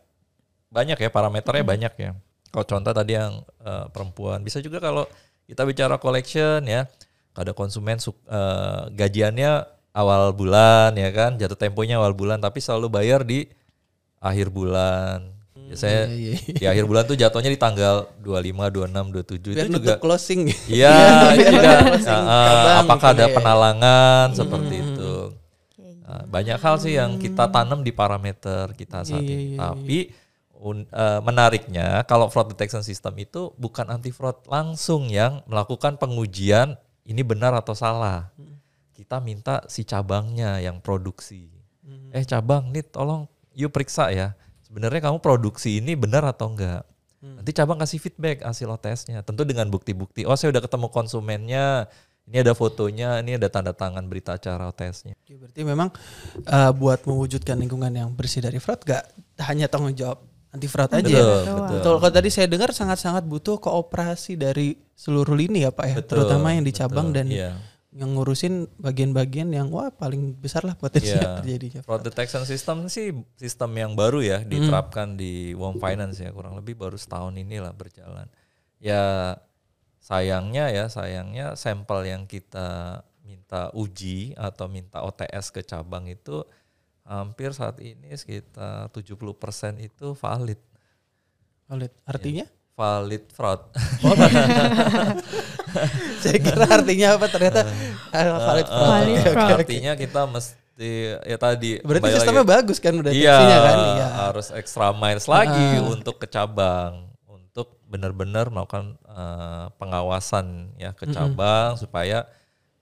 [0.68, 1.72] banyak ya parameternya Hmm.
[1.72, 2.10] banyak ya.
[2.52, 3.32] Kalau contoh tadi yang
[3.64, 5.08] eh, perempuan bisa juga kalau
[5.46, 6.90] kita bicara collection ya,
[7.32, 9.50] ada konsumen eh, gajiannya
[9.96, 13.48] awal bulan ya kan, jatuh temponya awal bulan tapi selalu bayar di
[14.20, 15.32] akhir bulan.
[15.66, 16.56] Biasanya Iya, iya, iya.
[16.62, 20.40] di akhir bulan tuh jatuhnya di tanggal 25, 26, 27 Biar itu juga closing.
[20.70, 20.94] Iya,
[21.34, 23.34] itu biar juga closing ah, ah, cabang apakah ada ya.
[23.34, 25.12] penalangan seperti itu.
[25.74, 26.04] Kayak gitu.
[26.06, 29.44] Nah, banyak hal sih yang kita tanam di parameter kita saat Iya, ini.
[29.54, 29.98] iya, Tapi
[30.66, 36.74] un- eh, menariknya kalau fraud detection system itu bukan anti fraud langsung yang melakukan pengujian
[37.06, 38.34] ini benar atau salah.
[38.90, 41.46] Kita minta si cabangnya yang produksi.
[42.10, 44.34] Eh cabang, nih tolong yuk periksa ya.
[44.66, 46.82] Sebenarnya kamu produksi ini benar atau enggak?
[47.22, 49.22] Nanti cabang kasih feedback hasil OTS-nya.
[49.22, 50.26] Tentu dengan bukti-bukti.
[50.26, 51.86] Oh saya udah ketemu konsumennya.
[52.26, 55.14] Ini ada fotonya, ini ada tanda tangan berita acara OTS-nya.
[55.14, 55.94] Oke, Berarti memang
[56.42, 59.06] eh, buat mewujudkan lingkungan yang bersih dari fraud gak
[59.46, 61.16] hanya tanggung jawab anti fraud aja ya.
[61.16, 61.54] Betul, Betul.
[61.56, 61.76] betul.
[61.78, 61.94] Betul.
[62.00, 66.54] Kalau tadi saya dengar sangat-sangat butuh kooperasi dari seluruh lini ya Pak ya, Betul, terutama
[66.54, 67.50] yang di cabang betul, dan iya.
[67.96, 71.36] yang ngurusin bagian-bagian yang wah paling besar lah potensi Iya.
[71.40, 71.80] terjadinya.
[71.84, 76.76] Fraud detection system sih sistem yang baru ya diterapkan di Wom Finance ya kurang lebih
[76.76, 78.28] baru setahun inilah berjalan.
[78.76, 79.36] Ya
[80.00, 86.46] sayangnya ya sayangnya sampel yang kita minta uji atau minta OTS ke cabang itu
[87.06, 90.58] hampir saat ini sekitar 70% itu valid.
[91.66, 91.92] Valid.
[92.02, 92.44] Artinya?
[92.74, 93.62] Valid fraud.
[96.22, 97.60] saya kira artinya apa ternyata
[98.10, 98.90] ah, valid fraud.
[98.90, 99.48] Valid Oke, oke, fraud.
[99.48, 99.54] oke.
[99.62, 100.90] Artinya kita mesti
[101.24, 103.76] ya tadi Berarti sistemnya lagi- bagus kan udah Iya, kan?
[103.96, 104.06] Iya.
[104.28, 105.86] harus extra miles lagi Ah.
[105.86, 112.24] untuk ke cabang untuk benar-benar melakukan eh, pengawasan ya ke cabang supaya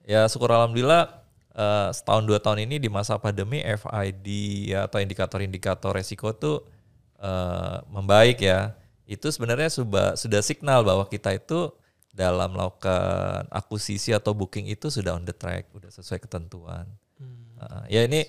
[0.03, 1.24] ya syukur alhamdulillah
[1.55, 4.27] eh, setahun dua tahun ini di masa pandemi FID
[4.75, 6.67] ya atau indikator-indikator resiko tuh
[7.19, 8.75] eh, membaik ya.
[9.07, 11.73] Itu sebenarnya sudah sudah signal bahwa kita itu
[12.15, 16.87] dalam melakukan akuisisi atau booking itu sudah on the track, sudah sesuai ketentuan.
[17.55, 18.27] Uh, ya ini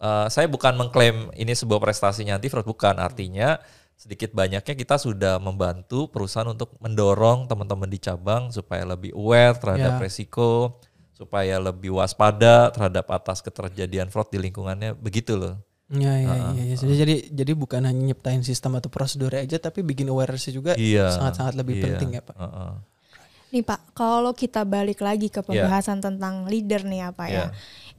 [0.00, 3.56] uh, saya bukan mengklaim ini sebuah prestasinya anti fraud bukan artinya
[3.94, 9.96] sedikit banyaknya kita sudah membantu perusahaan untuk mendorong teman-teman di cabang supaya lebih aware terhadap
[9.96, 10.02] Ya.
[10.02, 10.80] resiko
[11.22, 15.54] supaya lebih waspada terhadap atas keterjadian fraud di lingkungannya begitu loh.
[15.86, 16.74] Iya, iya, Ah, iya, iya.
[16.74, 21.12] Jadi, jadi jadi bukan hanya nyiptain sistem atau prosedur aja tapi bikin awareness juga Iya.
[21.12, 22.32] sangat-sangat lebih iya, penting ya, Pak.
[22.34, 22.72] uh-uh.
[23.52, 25.68] Nih Pak, kalau kita balik lagi ke Iya.
[25.68, 27.36] pembahasan tentang leader nih apa Iya.
[27.36, 27.44] ya,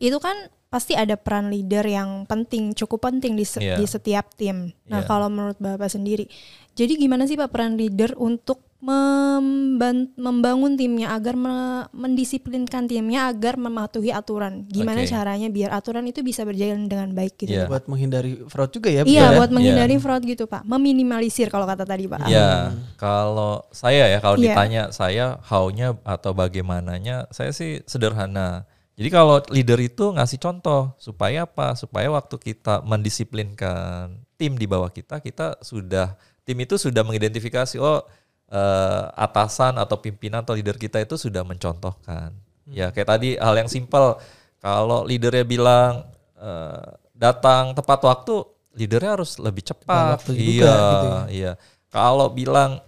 [0.02, 0.34] itu kan
[0.68, 3.78] pasti ada peran leader yang penting, cukup penting di, se- Iya.
[3.78, 4.74] di setiap tim.
[4.90, 5.08] Nah Iya.
[5.08, 6.26] kalau menurut Bapak sendiri,
[6.74, 14.12] jadi gimana sih Pak peran leader untuk membangun timnya agar me- mendisiplinkan timnya agar mematuhi
[14.12, 14.68] aturan?
[14.68, 15.10] Gimana Oke.
[15.10, 17.56] caranya biar aturan itu bisa berjalan dengan baik gitu?
[17.56, 17.72] Iya.
[17.72, 19.08] Buat menghindari fraud juga ya.
[19.08, 19.38] Iya, ya?
[19.40, 22.28] buat menghindari fraud gitu Pak, meminimalisir kalau kata tadi Pak.
[22.28, 24.52] Ya, kalau saya ya kalau Iya.
[24.52, 28.68] ditanya saya how-nya atau bagaimananya, saya sih sederhana.
[28.94, 31.74] Jadi kalau leader itu ngasih contoh supaya apa?
[31.74, 38.04] Supaya waktu kita mendisiplinkan tim di bawah kita, kita sudah tim itu sudah mengidentifikasi oh
[38.52, 42.36] eh, atasan atau pimpinan atau leader kita itu sudah mencontohkan.
[42.68, 44.18] Ya kayak tadi hal yang simpel.
[44.64, 46.08] Kalau leadernya bilang
[46.40, 48.44] eh, datang tepat waktu,
[48.76, 50.20] leadernya harus lebih cepat.
[50.20, 51.22] waktu juga iya, gitu ya.
[51.30, 51.52] iya.
[51.94, 52.82] Kalau bilang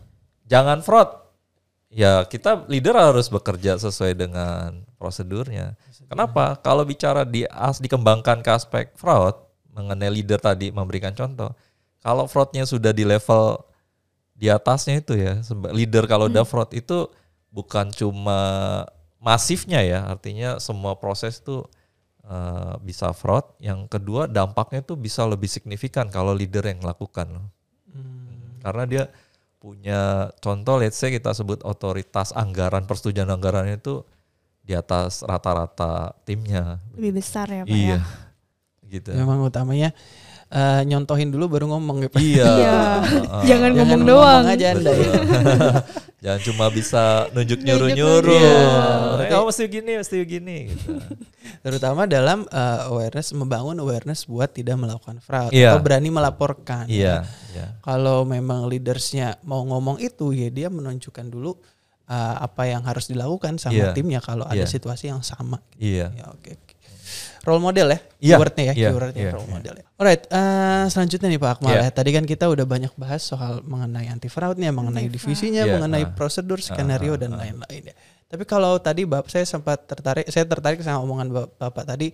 [0.49, 1.09] jangan fraud,
[1.93, 5.77] ya kita leader harus bekerja sesuai dengan prosedurnya.
[6.09, 6.57] Kenapa?
[6.59, 9.37] Kalau bicara di as dikembangkan ke aspek fraud
[9.75, 11.51] mengenai leader tadi memberikan contoh,
[12.01, 13.61] kalau fraudnya sudah di level
[14.35, 15.39] di atasnya itu ya,
[15.71, 17.07] leader kalau udah fraud itu
[17.55, 18.39] bukan cuma
[19.17, 21.63] masifnya ya, artinya semua proses itu
[22.27, 23.47] eh, bisa fraud.
[23.63, 27.47] Yang kedua dampaknya tuh bisa lebih signifikan kalau leader yang melakukan loh.
[28.59, 29.03] Karena dia
[29.61, 34.01] punya contoh let's say kita sebut otoritas anggaran persetujuan anggaran itu
[34.65, 36.81] di atas rata-rata timnya.
[36.97, 37.97] Lebih besar ya Pak Iya.
[37.97, 37.99] ya.
[38.85, 39.09] Gitu.
[39.13, 39.93] Memang utamanya
[40.55, 42.19] eh, nyontohin dulu baru ngomong ya Pak.
[42.19, 42.45] Iya.
[42.55, 42.75] Iya.
[43.45, 44.43] Jangan ngomong Jangan doang.
[44.47, 45.11] aja Anda ya.
[46.25, 48.33] Jangan cuma bisa nunjuk nyuruh-nyuruh.
[48.33, 49.29] Iya.
[49.29, 50.95] Kamu mesti gini, mesti gini gitu.
[51.65, 55.75] Terutama dalam eh, awareness membangun awareness buat tidak melakukan fraud Iya.
[55.75, 56.85] atau berani melaporkan.
[56.87, 57.77] Iya, iya.
[57.81, 61.53] Kalau memang leadersnya mau ngomong itu ya dia menunjukkan dulu
[62.05, 63.93] eh, apa yang harus dilakukan sama Iya.
[63.93, 64.69] timnya kalau ada Iya.
[64.69, 65.61] situasi yang sama.
[65.77, 66.09] Iya.
[66.13, 66.64] Ya oke oke.
[67.45, 69.85] Role model ya, Iya, keywordnya ya, iya, keywordnya iya, role model ya.
[69.95, 71.79] Alright, eh, selanjutnya nih Pak Akmal Iya.
[71.79, 71.89] ya.
[71.93, 76.11] Tadi kan kita udah banyak bahas soal mengenai anti fraudnya, mengenai divisinya, Iya, mengenai ah.
[76.11, 77.95] prosedur, skenario dan lain-lain ya.
[78.25, 82.09] Tapi kalau tadi Bapak saya sempat tertarik, saya tertarik sama omongan Bap- Bapak tadi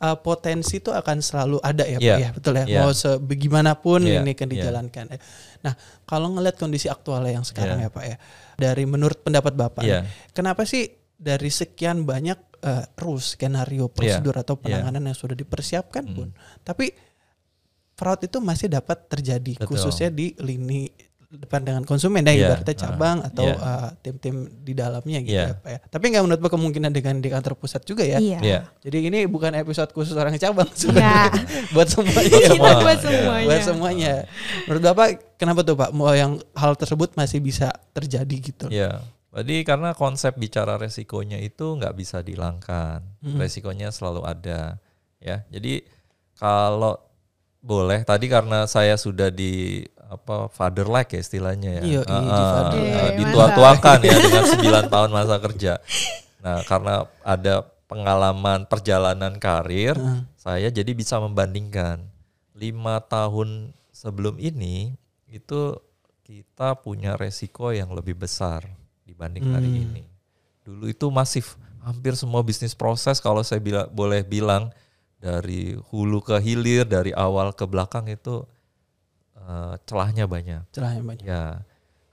[0.00, 2.64] eh, potensi itu akan selalu ada ya Pak Iya, ya, betul ya.
[2.64, 2.78] iya.
[2.80, 5.04] Mau sebagaimanapun Iya, ini kan dijalankan.
[5.06, 5.18] ya.
[5.60, 7.92] Nah, kalau ngelihat kondisi aktualnya yang sekarang Iya.
[7.92, 8.16] ya Pak ya.
[8.56, 10.00] Dari menurut pendapat Bapak, nih,
[10.32, 14.62] kenapa sih dari sekian banyak eh, rules, skenario, prosedur atau Iya.
[14.62, 16.28] penanganan yang sudah dipersiapkan pun,
[16.60, 16.92] tapi
[17.92, 19.76] fraud itu masih dapat terjadi Betul.
[19.76, 20.88] khususnya di lini
[21.30, 23.54] depan dengan konsumen ya Iya, ibaratnya ah, cabang atau iya.
[23.54, 25.46] eh, tim-tim di dalamnya gitu Iya.
[25.46, 25.78] ya Pak ya.
[25.86, 28.18] Tapi nggak menutup kemungkinan dengan di kantor pusat juga ya.
[28.18, 28.38] Iya.
[28.42, 28.58] Iya.
[28.82, 31.30] Jadi ini bukan episode khusus orang cabang sebenarnya.
[31.76, 32.34] buat semuanya.
[32.34, 32.70] Buat Kita semua.
[32.82, 33.04] buat Iya.
[33.06, 33.46] semuanya.
[33.46, 34.12] Buat semuanya.
[34.66, 35.08] Menurut Bapak
[35.38, 38.66] kenapa tuh Pak mau yang hal tersebut masih bisa terjadi gitu?
[38.66, 38.98] Ya,
[39.30, 43.38] jadi karena konsep bicara resikonya itu nggak bisa dihilangkan, Hmm.
[43.38, 44.82] resikonya selalu ada,
[45.22, 45.46] ya.
[45.48, 45.86] Jadi
[46.34, 46.98] kalau
[47.60, 52.10] boleh, tadi karena saya sudah di apa father like ya istilahnya ya, Iya, like.
[52.10, 55.72] ah, Iya, ditua-tuakan ya dengan 9 tahun masa kerja.
[56.42, 60.20] Nah, karena ada pengalaman perjalanan karir, Heeh.
[60.34, 62.02] saya jadi bisa membandingkan
[62.58, 64.98] lima tahun sebelum ini
[65.30, 65.78] itu
[66.26, 68.66] kita punya resiko yang lebih besar
[69.20, 69.84] dibanding hari Hmm.
[69.92, 70.02] ini.
[70.64, 74.72] Dulu itu masif, hampir semua bisnis proses kalau saya bila, boleh bilang
[75.20, 78.48] dari hulu ke hilir, dari awal ke belakang itu
[79.36, 80.64] eh, celahnya banyak.
[80.72, 81.24] Celahnya banyak.
[81.28, 81.60] Ya,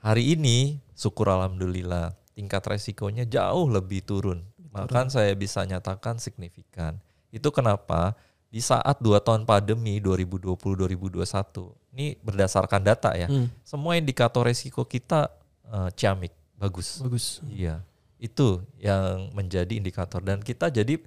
[0.04, 4.44] hari ini syukur alhamdulillah tingkat resikonya jauh lebih turun.
[4.68, 7.00] Bahkan saya bisa nyatakan signifikan.
[7.32, 8.16] Itu kenapa
[8.48, 15.28] di saat dua tahun pandemi 2020-2021, ini berdasarkan data ya, Hmm, semua indikator resiko kita
[15.68, 16.98] eh, ciamik, bagus.
[17.00, 17.26] bagus.
[17.48, 17.80] Iya,
[18.18, 20.98] itu yang menjadi indikator dan kita jadi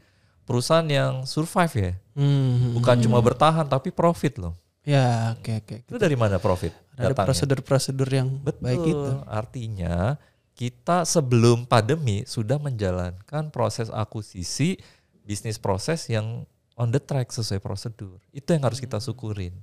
[0.47, 4.55] perusahaan yang survive ya, Hmm, bukan cuma bertahan tapi profit loh.
[4.81, 5.75] Ya, oke oke.
[5.85, 6.73] Itu dari mana profit?
[6.97, 8.65] Ada prosedur-prosedur yang Betul.
[8.65, 9.11] baik itu.
[9.29, 10.17] Artinya
[10.57, 14.81] kita sebelum pandemi sudah menjalankan proses akuisisi
[15.21, 18.17] bisnis proses yang on the track sesuai prosedur.
[18.33, 19.53] Itu yang harus kita syukurin.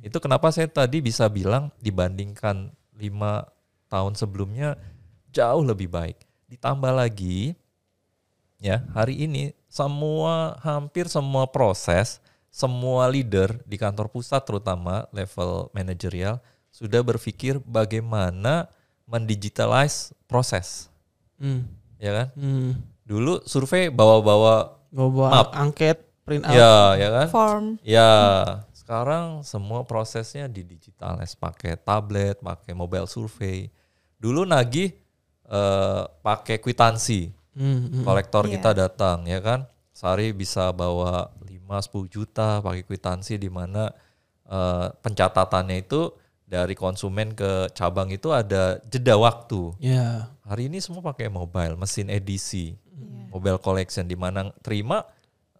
[0.00, 3.50] Itu kenapa saya tadi bisa bilang dibandingkan lima
[3.90, 4.78] tahun sebelumnya
[5.30, 6.18] jauh lebih baik.
[6.50, 7.54] Ditambah lagi
[8.60, 12.20] ya hari ini semua hampir semua proses
[12.52, 18.68] semua leader di kantor pusat terutama level manajerial sudah berpikir bagaimana
[19.08, 20.86] mendigitalize proses
[21.40, 21.64] Hmm,
[21.96, 22.70] ya kan hmm.
[23.08, 25.56] dulu survei bawa-bawa bawa Map.
[25.56, 26.52] angket, print out.
[26.52, 27.66] ya ya kan Form.
[27.80, 28.10] ya
[28.76, 33.72] sekarang semua prosesnya didigitalize pakai tablet pakai mobile survey
[34.20, 34.92] dulu nagih
[35.50, 38.04] eh, pakai kwitansi Hmm, hmm.
[38.04, 38.52] kolektor Iya.
[38.56, 43.90] kita datang ya kan sehari bisa bawa 5-10 juta pakai kwitansi di mana
[44.46, 50.30] eh, pencatatannya itu dari konsumen ke cabang itu ada jeda waktu Ya.
[50.40, 53.28] hari ini semua pakai mobile mesin edisi Iya.
[53.28, 55.02] mobile collection di mana terima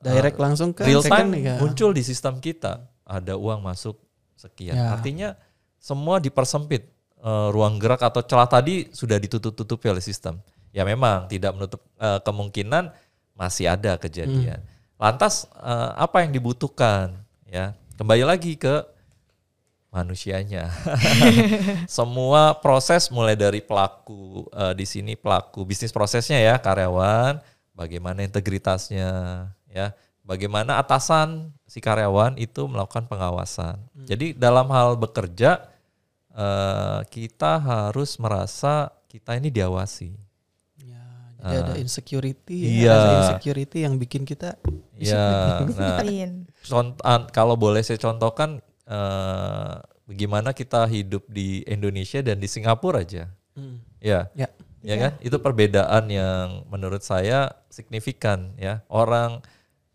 [0.00, 1.58] Direct langsung ke real time ya.
[1.58, 3.98] muncul di sistem kita ada uang masuk
[4.32, 4.90] sekian Ya.
[4.90, 5.34] artinya
[5.76, 6.86] semua dipersempit
[7.20, 10.40] Eh, ruang gerak atau celah tadi sudah ditutup-tutupi oleh sistem.
[10.72, 12.96] Ya memang tidak menutup eh, kemungkinan
[13.36, 14.64] masih ada kejadian.
[14.96, 17.12] Lantas eh, apa yang dibutuhkan?
[17.44, 18.88] Ya kembali lagi ke
[19.92, 20.72] manusianya.
[22.00, 27.36] Semua proses mulai dari pelaku eh, di sini pelaku bisnis prosesnya ya karyawan
[27.76, 29.08] bagaimana integritasnya
[29.68, 29.92] ya.
[30.24, 33.76] Bagaimana atasan si karyawan itu melakukan pengawasan.
[34.08, 35.68] Jadi dalam hal bekerja
[36.32, 40.14] eh, kita harus merasa kita ini diawasi
[41.40, 42.92] Jadi ada insecurity, ya, Iya.
[42.92, 44.60] rasa insecurity yang bikin kita
[44.92, 45.16] Iya.
[45.16, 46.30] Nah, Disiplin.
[46.68, 49.74] cont- an- kalau boleh saya contohkan eh,
[50.04, 53.30] bagaimana kita hidup di Indonesia dan di Singapura aja.
[53.56, 53.80] Hmm.
[54.04, 54.28] Ya.
[54.36, 54.52] Ya.
[54.82, 55.12] Ya kan?
[55.20, 58.84] Itu perbedaan yang menurut saya signifikan ya.
[58.92, 59.40] Orang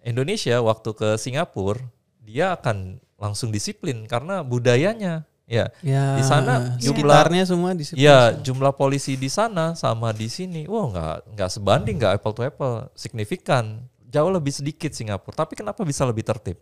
[0.02, 1.84] Indonesia waktu ke Singapura
[2.22, 5.70] dia akan langsung disiplin karena budayanya ya.
[5.82, 8.02] Ya, Di sana jumlah sekitarnya semua disiplin.
[8.02, 12.42] Ya, jumlah polisi di sana sama di sini, wah nggak nggak sebanding, nggak apple to
[12.46, 15.46] apple, signifikan, jauh lebih sedikit Singapura.
[15.46, 16.58] Tapi kenapa bisa lebih tertib?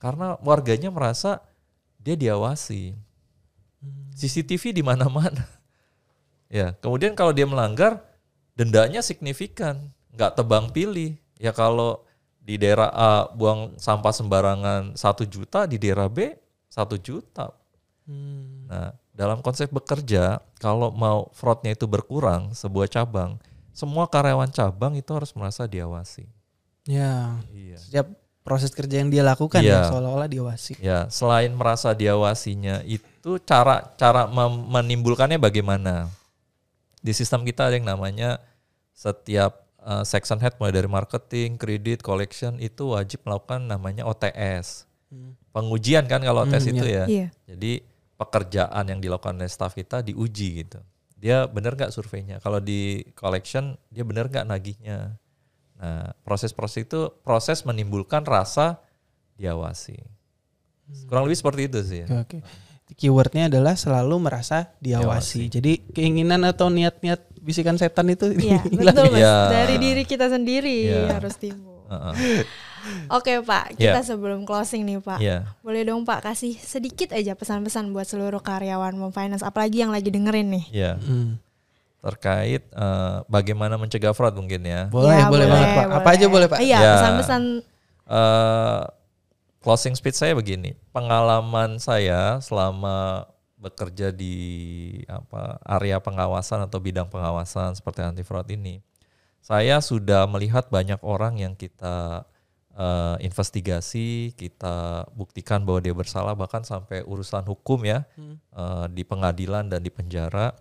[0.00, 1.44] Karena warganya merasa
[2.00, 2.96] dia diawasi,
[4.16, 5.44] CCTV di mana-mana.
[6.50, 8.02] Ya, kemudian kalau dia melanggar,
[8.58, 11.14] dendanya signifikan, nggak tebang pilih.
[11.38, 12.02] Ya kalau
[12.40, 16.34] di daerah A buang sampah sembarangan satu juta, di daerah B
[16.66, 17.59] satu juta.
[18.10, 18.66] Hmm.
[18.66, 23.38] Nah, dalam konsep bekerja, kalau mau fraudnya itu berkurang, sebuah cabang,
[23.70, 26.26] semua karyawan cabang itu harus merasa diawasi.
[26.84, 27.78] Ya, Iya.
[27.78, 28.06] setiap
[28.40, 29.86] proses kerja yang dia lakukan Iya.
[29.86, 30.72] ya seolah-olah diawasi.
[30.82, 36.10] Ya, selain merasa diawasinya, itu cara cara mem- menimbulkannya bagaimana?
[36.98, 38.42] Di sistem kita ada yang namanya
[38.92, 44.84] setiap uh, section head mulai dari marketing, kredit, collection itu wajib melakukan namanya OTS.
[45.08, 45.32] Hmm.
[45.50, 46.96] Pengujian kan kalau OTS Hmm, itu iya.
[46.96, 47.04] ya.
[47.08, 47.26] Iya.
[47.54, 47.72] Jadi
[48.20, 50.76] pekerjaan yang dilakukan oleh staff kita diuji gitu.
[51.16, 52.36] Dia benar nggak surveinya?
[52.38, 55.16] Kalau di collection dia benar nggak nagihnya?
[55.80, 58.80] Nah proses-proses itu proses menimbulkan rasa
[59.34, 59.96] diawasi.
[61.08, 62.00] Kurang lebih seperti itu sih.
[62.04, 62.08] Ya.
[62.20, 62.68] Oke, oke.
[62.90, 65.46] Keywordnya adalah selalu merasa diawasi.
[65.46, 68.90] Jadi keinginan atau niat-niat bisikan setan itu Iya, hilang.
[68.92, 69.20] betul Mas.
[69.22, 69.36] Iya.
[69.48, 71.14] Dari diri kita sendiri Iya.
[71.14, 71.86] harus timbul.
[71.86, 72.14] Heeh.
[73.12, 73.96] Oke Pak, Iya.
[73.96, 75.18] kita sebelum closing nih Pak.
[75.18, 75.50] Iya.
[75.60, 80.08] Boleh dong Pak kasih sedikit aja pesan-pesan buat seluruh karyawan Mom Finance apalagi yang lagi
[80.08, 80.64] dengerin nih.
[80.70, 80.92] Iya.
[80.96, 81.36] Hmm.
[82.00, 84.88] Terkait eh, bagaimana mencegah fraud mungkin ya.
[84.88, 85.86] Boleh, Ya, boleh, banget Pak.
[86.00, 86.58] Apa aja boleh Pak?
[86.60, 86.92] Iya, Ya.
[86.96, 87.42] pesan-pesan
[88.10, 88.82] Eh,
[89.62, 93.22] closing speech saya begini, pengalaman saya selama
[93.54, 94.34] bekerja di
[95.06, 98.82] apa area pengawasan atau bidang pengawasan seperti anti fraud ini,
[99.38, 102.26] saya sudah melihat banyak orang yang kita
[102.74, 108.04] eh, investigasi, kita buktikan bahwa dia bersalah bahkan sampai urusan hukum ya
[108.54, 110.54] eh, di pengadilan dan di penjara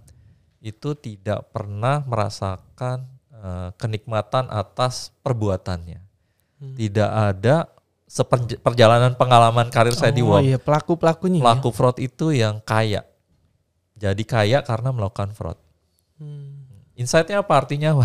[0.60, 6.10] itu tidak pernah merasakan eh, kenikmatan atas perbuatannya
[6.76, 7.72] tidak ada
[8.66, 10.42] perjalanan pengalaman karir saya di Oh WOM.
[10.42, 11.40] iya, pelaku-pelakunya.
[11.40, 11.46] ya?
[11.46, 13.06] Pelaku fraud itu yang kaya.
[13.96, 15.60] Jadi kaya karena melakukan fraud.
[16.18, 16.66] Hmm.
[16.98, 17.96] Insight-nya apa artinya?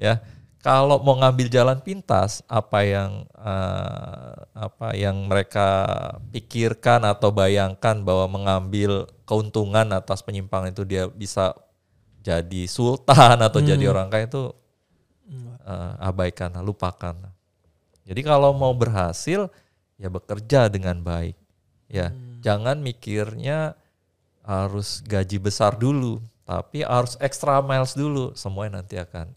[0.00, 0.18] Ya,
[0.62, 5.68] kalau mau ngambil jalan pintas, apa yang eh, apa yang mereka
[6.30, 11.58] pikirkan atau bayangkan bahwa mengambil keuntungan atas penyimpangan itu dia bisa
[12.22, 14.54] jadi sultan atau jadi orang kaya itu
[15.66, 17.18] eh, abaikan, lupakan.
[18.06, 19.50] Jadi kalau mau berhasil
[19.98, 21.34] ya bekerja dengan baik.
[21.90, 23.74] Ya, jangan mikirnya
[24.46, 28.32] harus gaji besar dulu, tapi harus extra miles dulu.
[28.38, 29.34] Semuanya nanti akan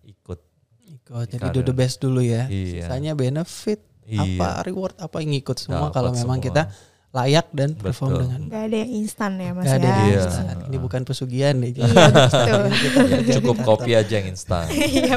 [1.06, 2.50] Ikut, jadi do the best dulu ya.
[2.50, 2.90] Iya.
[2.90, 4.42] Sisanya benefit, Iya.
[4.42, 6.48] apa reward, apa yang ngikut semua Dapat kalau memang semua.
[6.50, 6.62] kita
[7.16, 8.22] layak dan perform Betul.
[8.28, 9.88] dengan Gak ada yang instan ya Mas Gak ada ya.
[9.88, 10.20] yang Iya.
[10.22, 10.56] instan.
[10.66, 11.72] Ini bukan pesugihan nih.
[11.72, 12.62] Iya, betul.
[12.68, 14.68] Ya, cukup kopi aja yang instan.
[14.76, 15.16] Iya.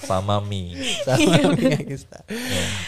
[0.00, 0.78] Sama mie.
[1.02, 2.22] Sama dengan instan.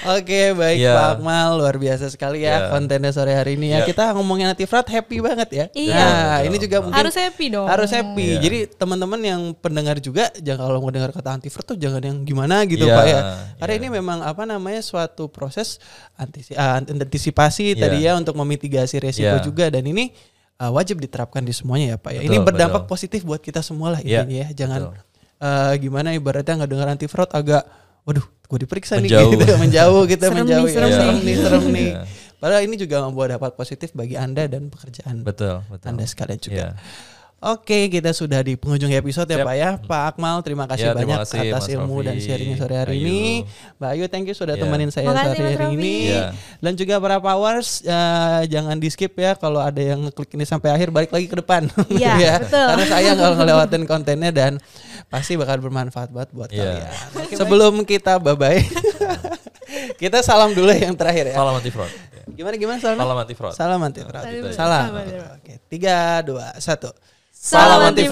[0.09, 0.95] Oke, baik Iya.
[0.95, 2.71] Pak Akmal, luar biasa sekali ya Iya.
[2.71, 3.83] kontennya sore hari ini ya.
[3.83, 3.89] Iya.
[3.89, 5.67] Kita ngomongin anti fraud happy banget ya.
[5.73, 5.99] Iya.
[5.99, 7.67] Nah, ini juga mungkin Harus happy dong.
[7.67, 8.27] harus happy.
[8.29, 8.41] Iya.
[8.41, 12.23] Jadi teman-teman yang pendengar juga jangan kalau mau dengar kata anti fraud tuh jangan yang
[12.23, 13.21] gimana gitu Iya, Pak ya.
[13.59, 13.81] Karena iya.
[13.81, 15.83] ini memang apa namanya suatu proses
[16.15, 17.81] antisi, ah, antisipasi Iya.
[17.81, 19.41] tadi ya untuk memitigasi resiko Iya.
[19.41, 20.13] juga dan ini
[20.55, 22.21] ah, wajib diterapkan di semuanya ya Pak ya.
[22.21, 22.93] ini Betul, berdampak betul.
[22.93, 24.49] positif buat kita semua lah Iya, intinya ya.
[24.55, 25.03] Jangan betul.
[25.41, 27.65] eh, gimana ibaratnya nggak dengar anti fraud agak
[28.03, 29.33] waduh gue diperiksa Menjauh.
[29.33, 30.75] nih gitu menjauh kita Serem menjauh nih, ya.
[30.75, 31.37] serem serem nih.
[31.37, 32.03] serem nih Iya.
[32.43, 35.87] padahal ini juga membawa dampak positif bagi anda dan pekerjaan Betul, betul.
[35.89, 36.69] anda sekalian juga Iya.
[37.43, 39.49] Oke, kita sudah di penghujung episode ya Siap.
[39.51, 39.71] Pak ya.
[39.83, 42.07] Pak Akmal, terima kasih Ya, terima banyak kasih, atas Mas ilmu Rofi.
[42.07, 43.03] dan sharingnya sore hari Ayu.
[43.03, 43.23] ini.
[43.77, 44.63] Mbak Ayu, thank you sudah Ya.
[44.63, 45.95] temenin saya Makasih, sore hari ini.
[46.09, 46.31] Ya.
[46.57, 50.71] Dan juga para powers, eh, jangan di skip ya kalau ada yang ngeklik ini sampai
[50.71, 51.67] akhir, balik lagi ke depan.
[51.91, 52.35] Iya, Ya.
[52.39, 52.63] betul.
[52.63, 54.53] Karena sayang kalau ngelewatin kontennya dan
[55.09, 56.63] pasti bakal bermanfaat banget buat Ya.
[56.79, 56.95] kalian.
[57.35, 58.63] Sebelum kita bye-bye,
[60.03, 61.35] kita salam dulu yang terakhir ya.
[61.35, 61.91] Salam anti fraud.
[62.33, 63.03] Gimana gimana salamnya?
[63.03, 63.53] Salam anti fraud.
[63.53, 64.23] Salam anti fraud.
[64.23, 64.85] Salam Salam.
[64.95, 65.37] anti fraud.
[65.37, 66.95] Oke, tiga, dua, satu.
[67.43, 68.07] Salam anti.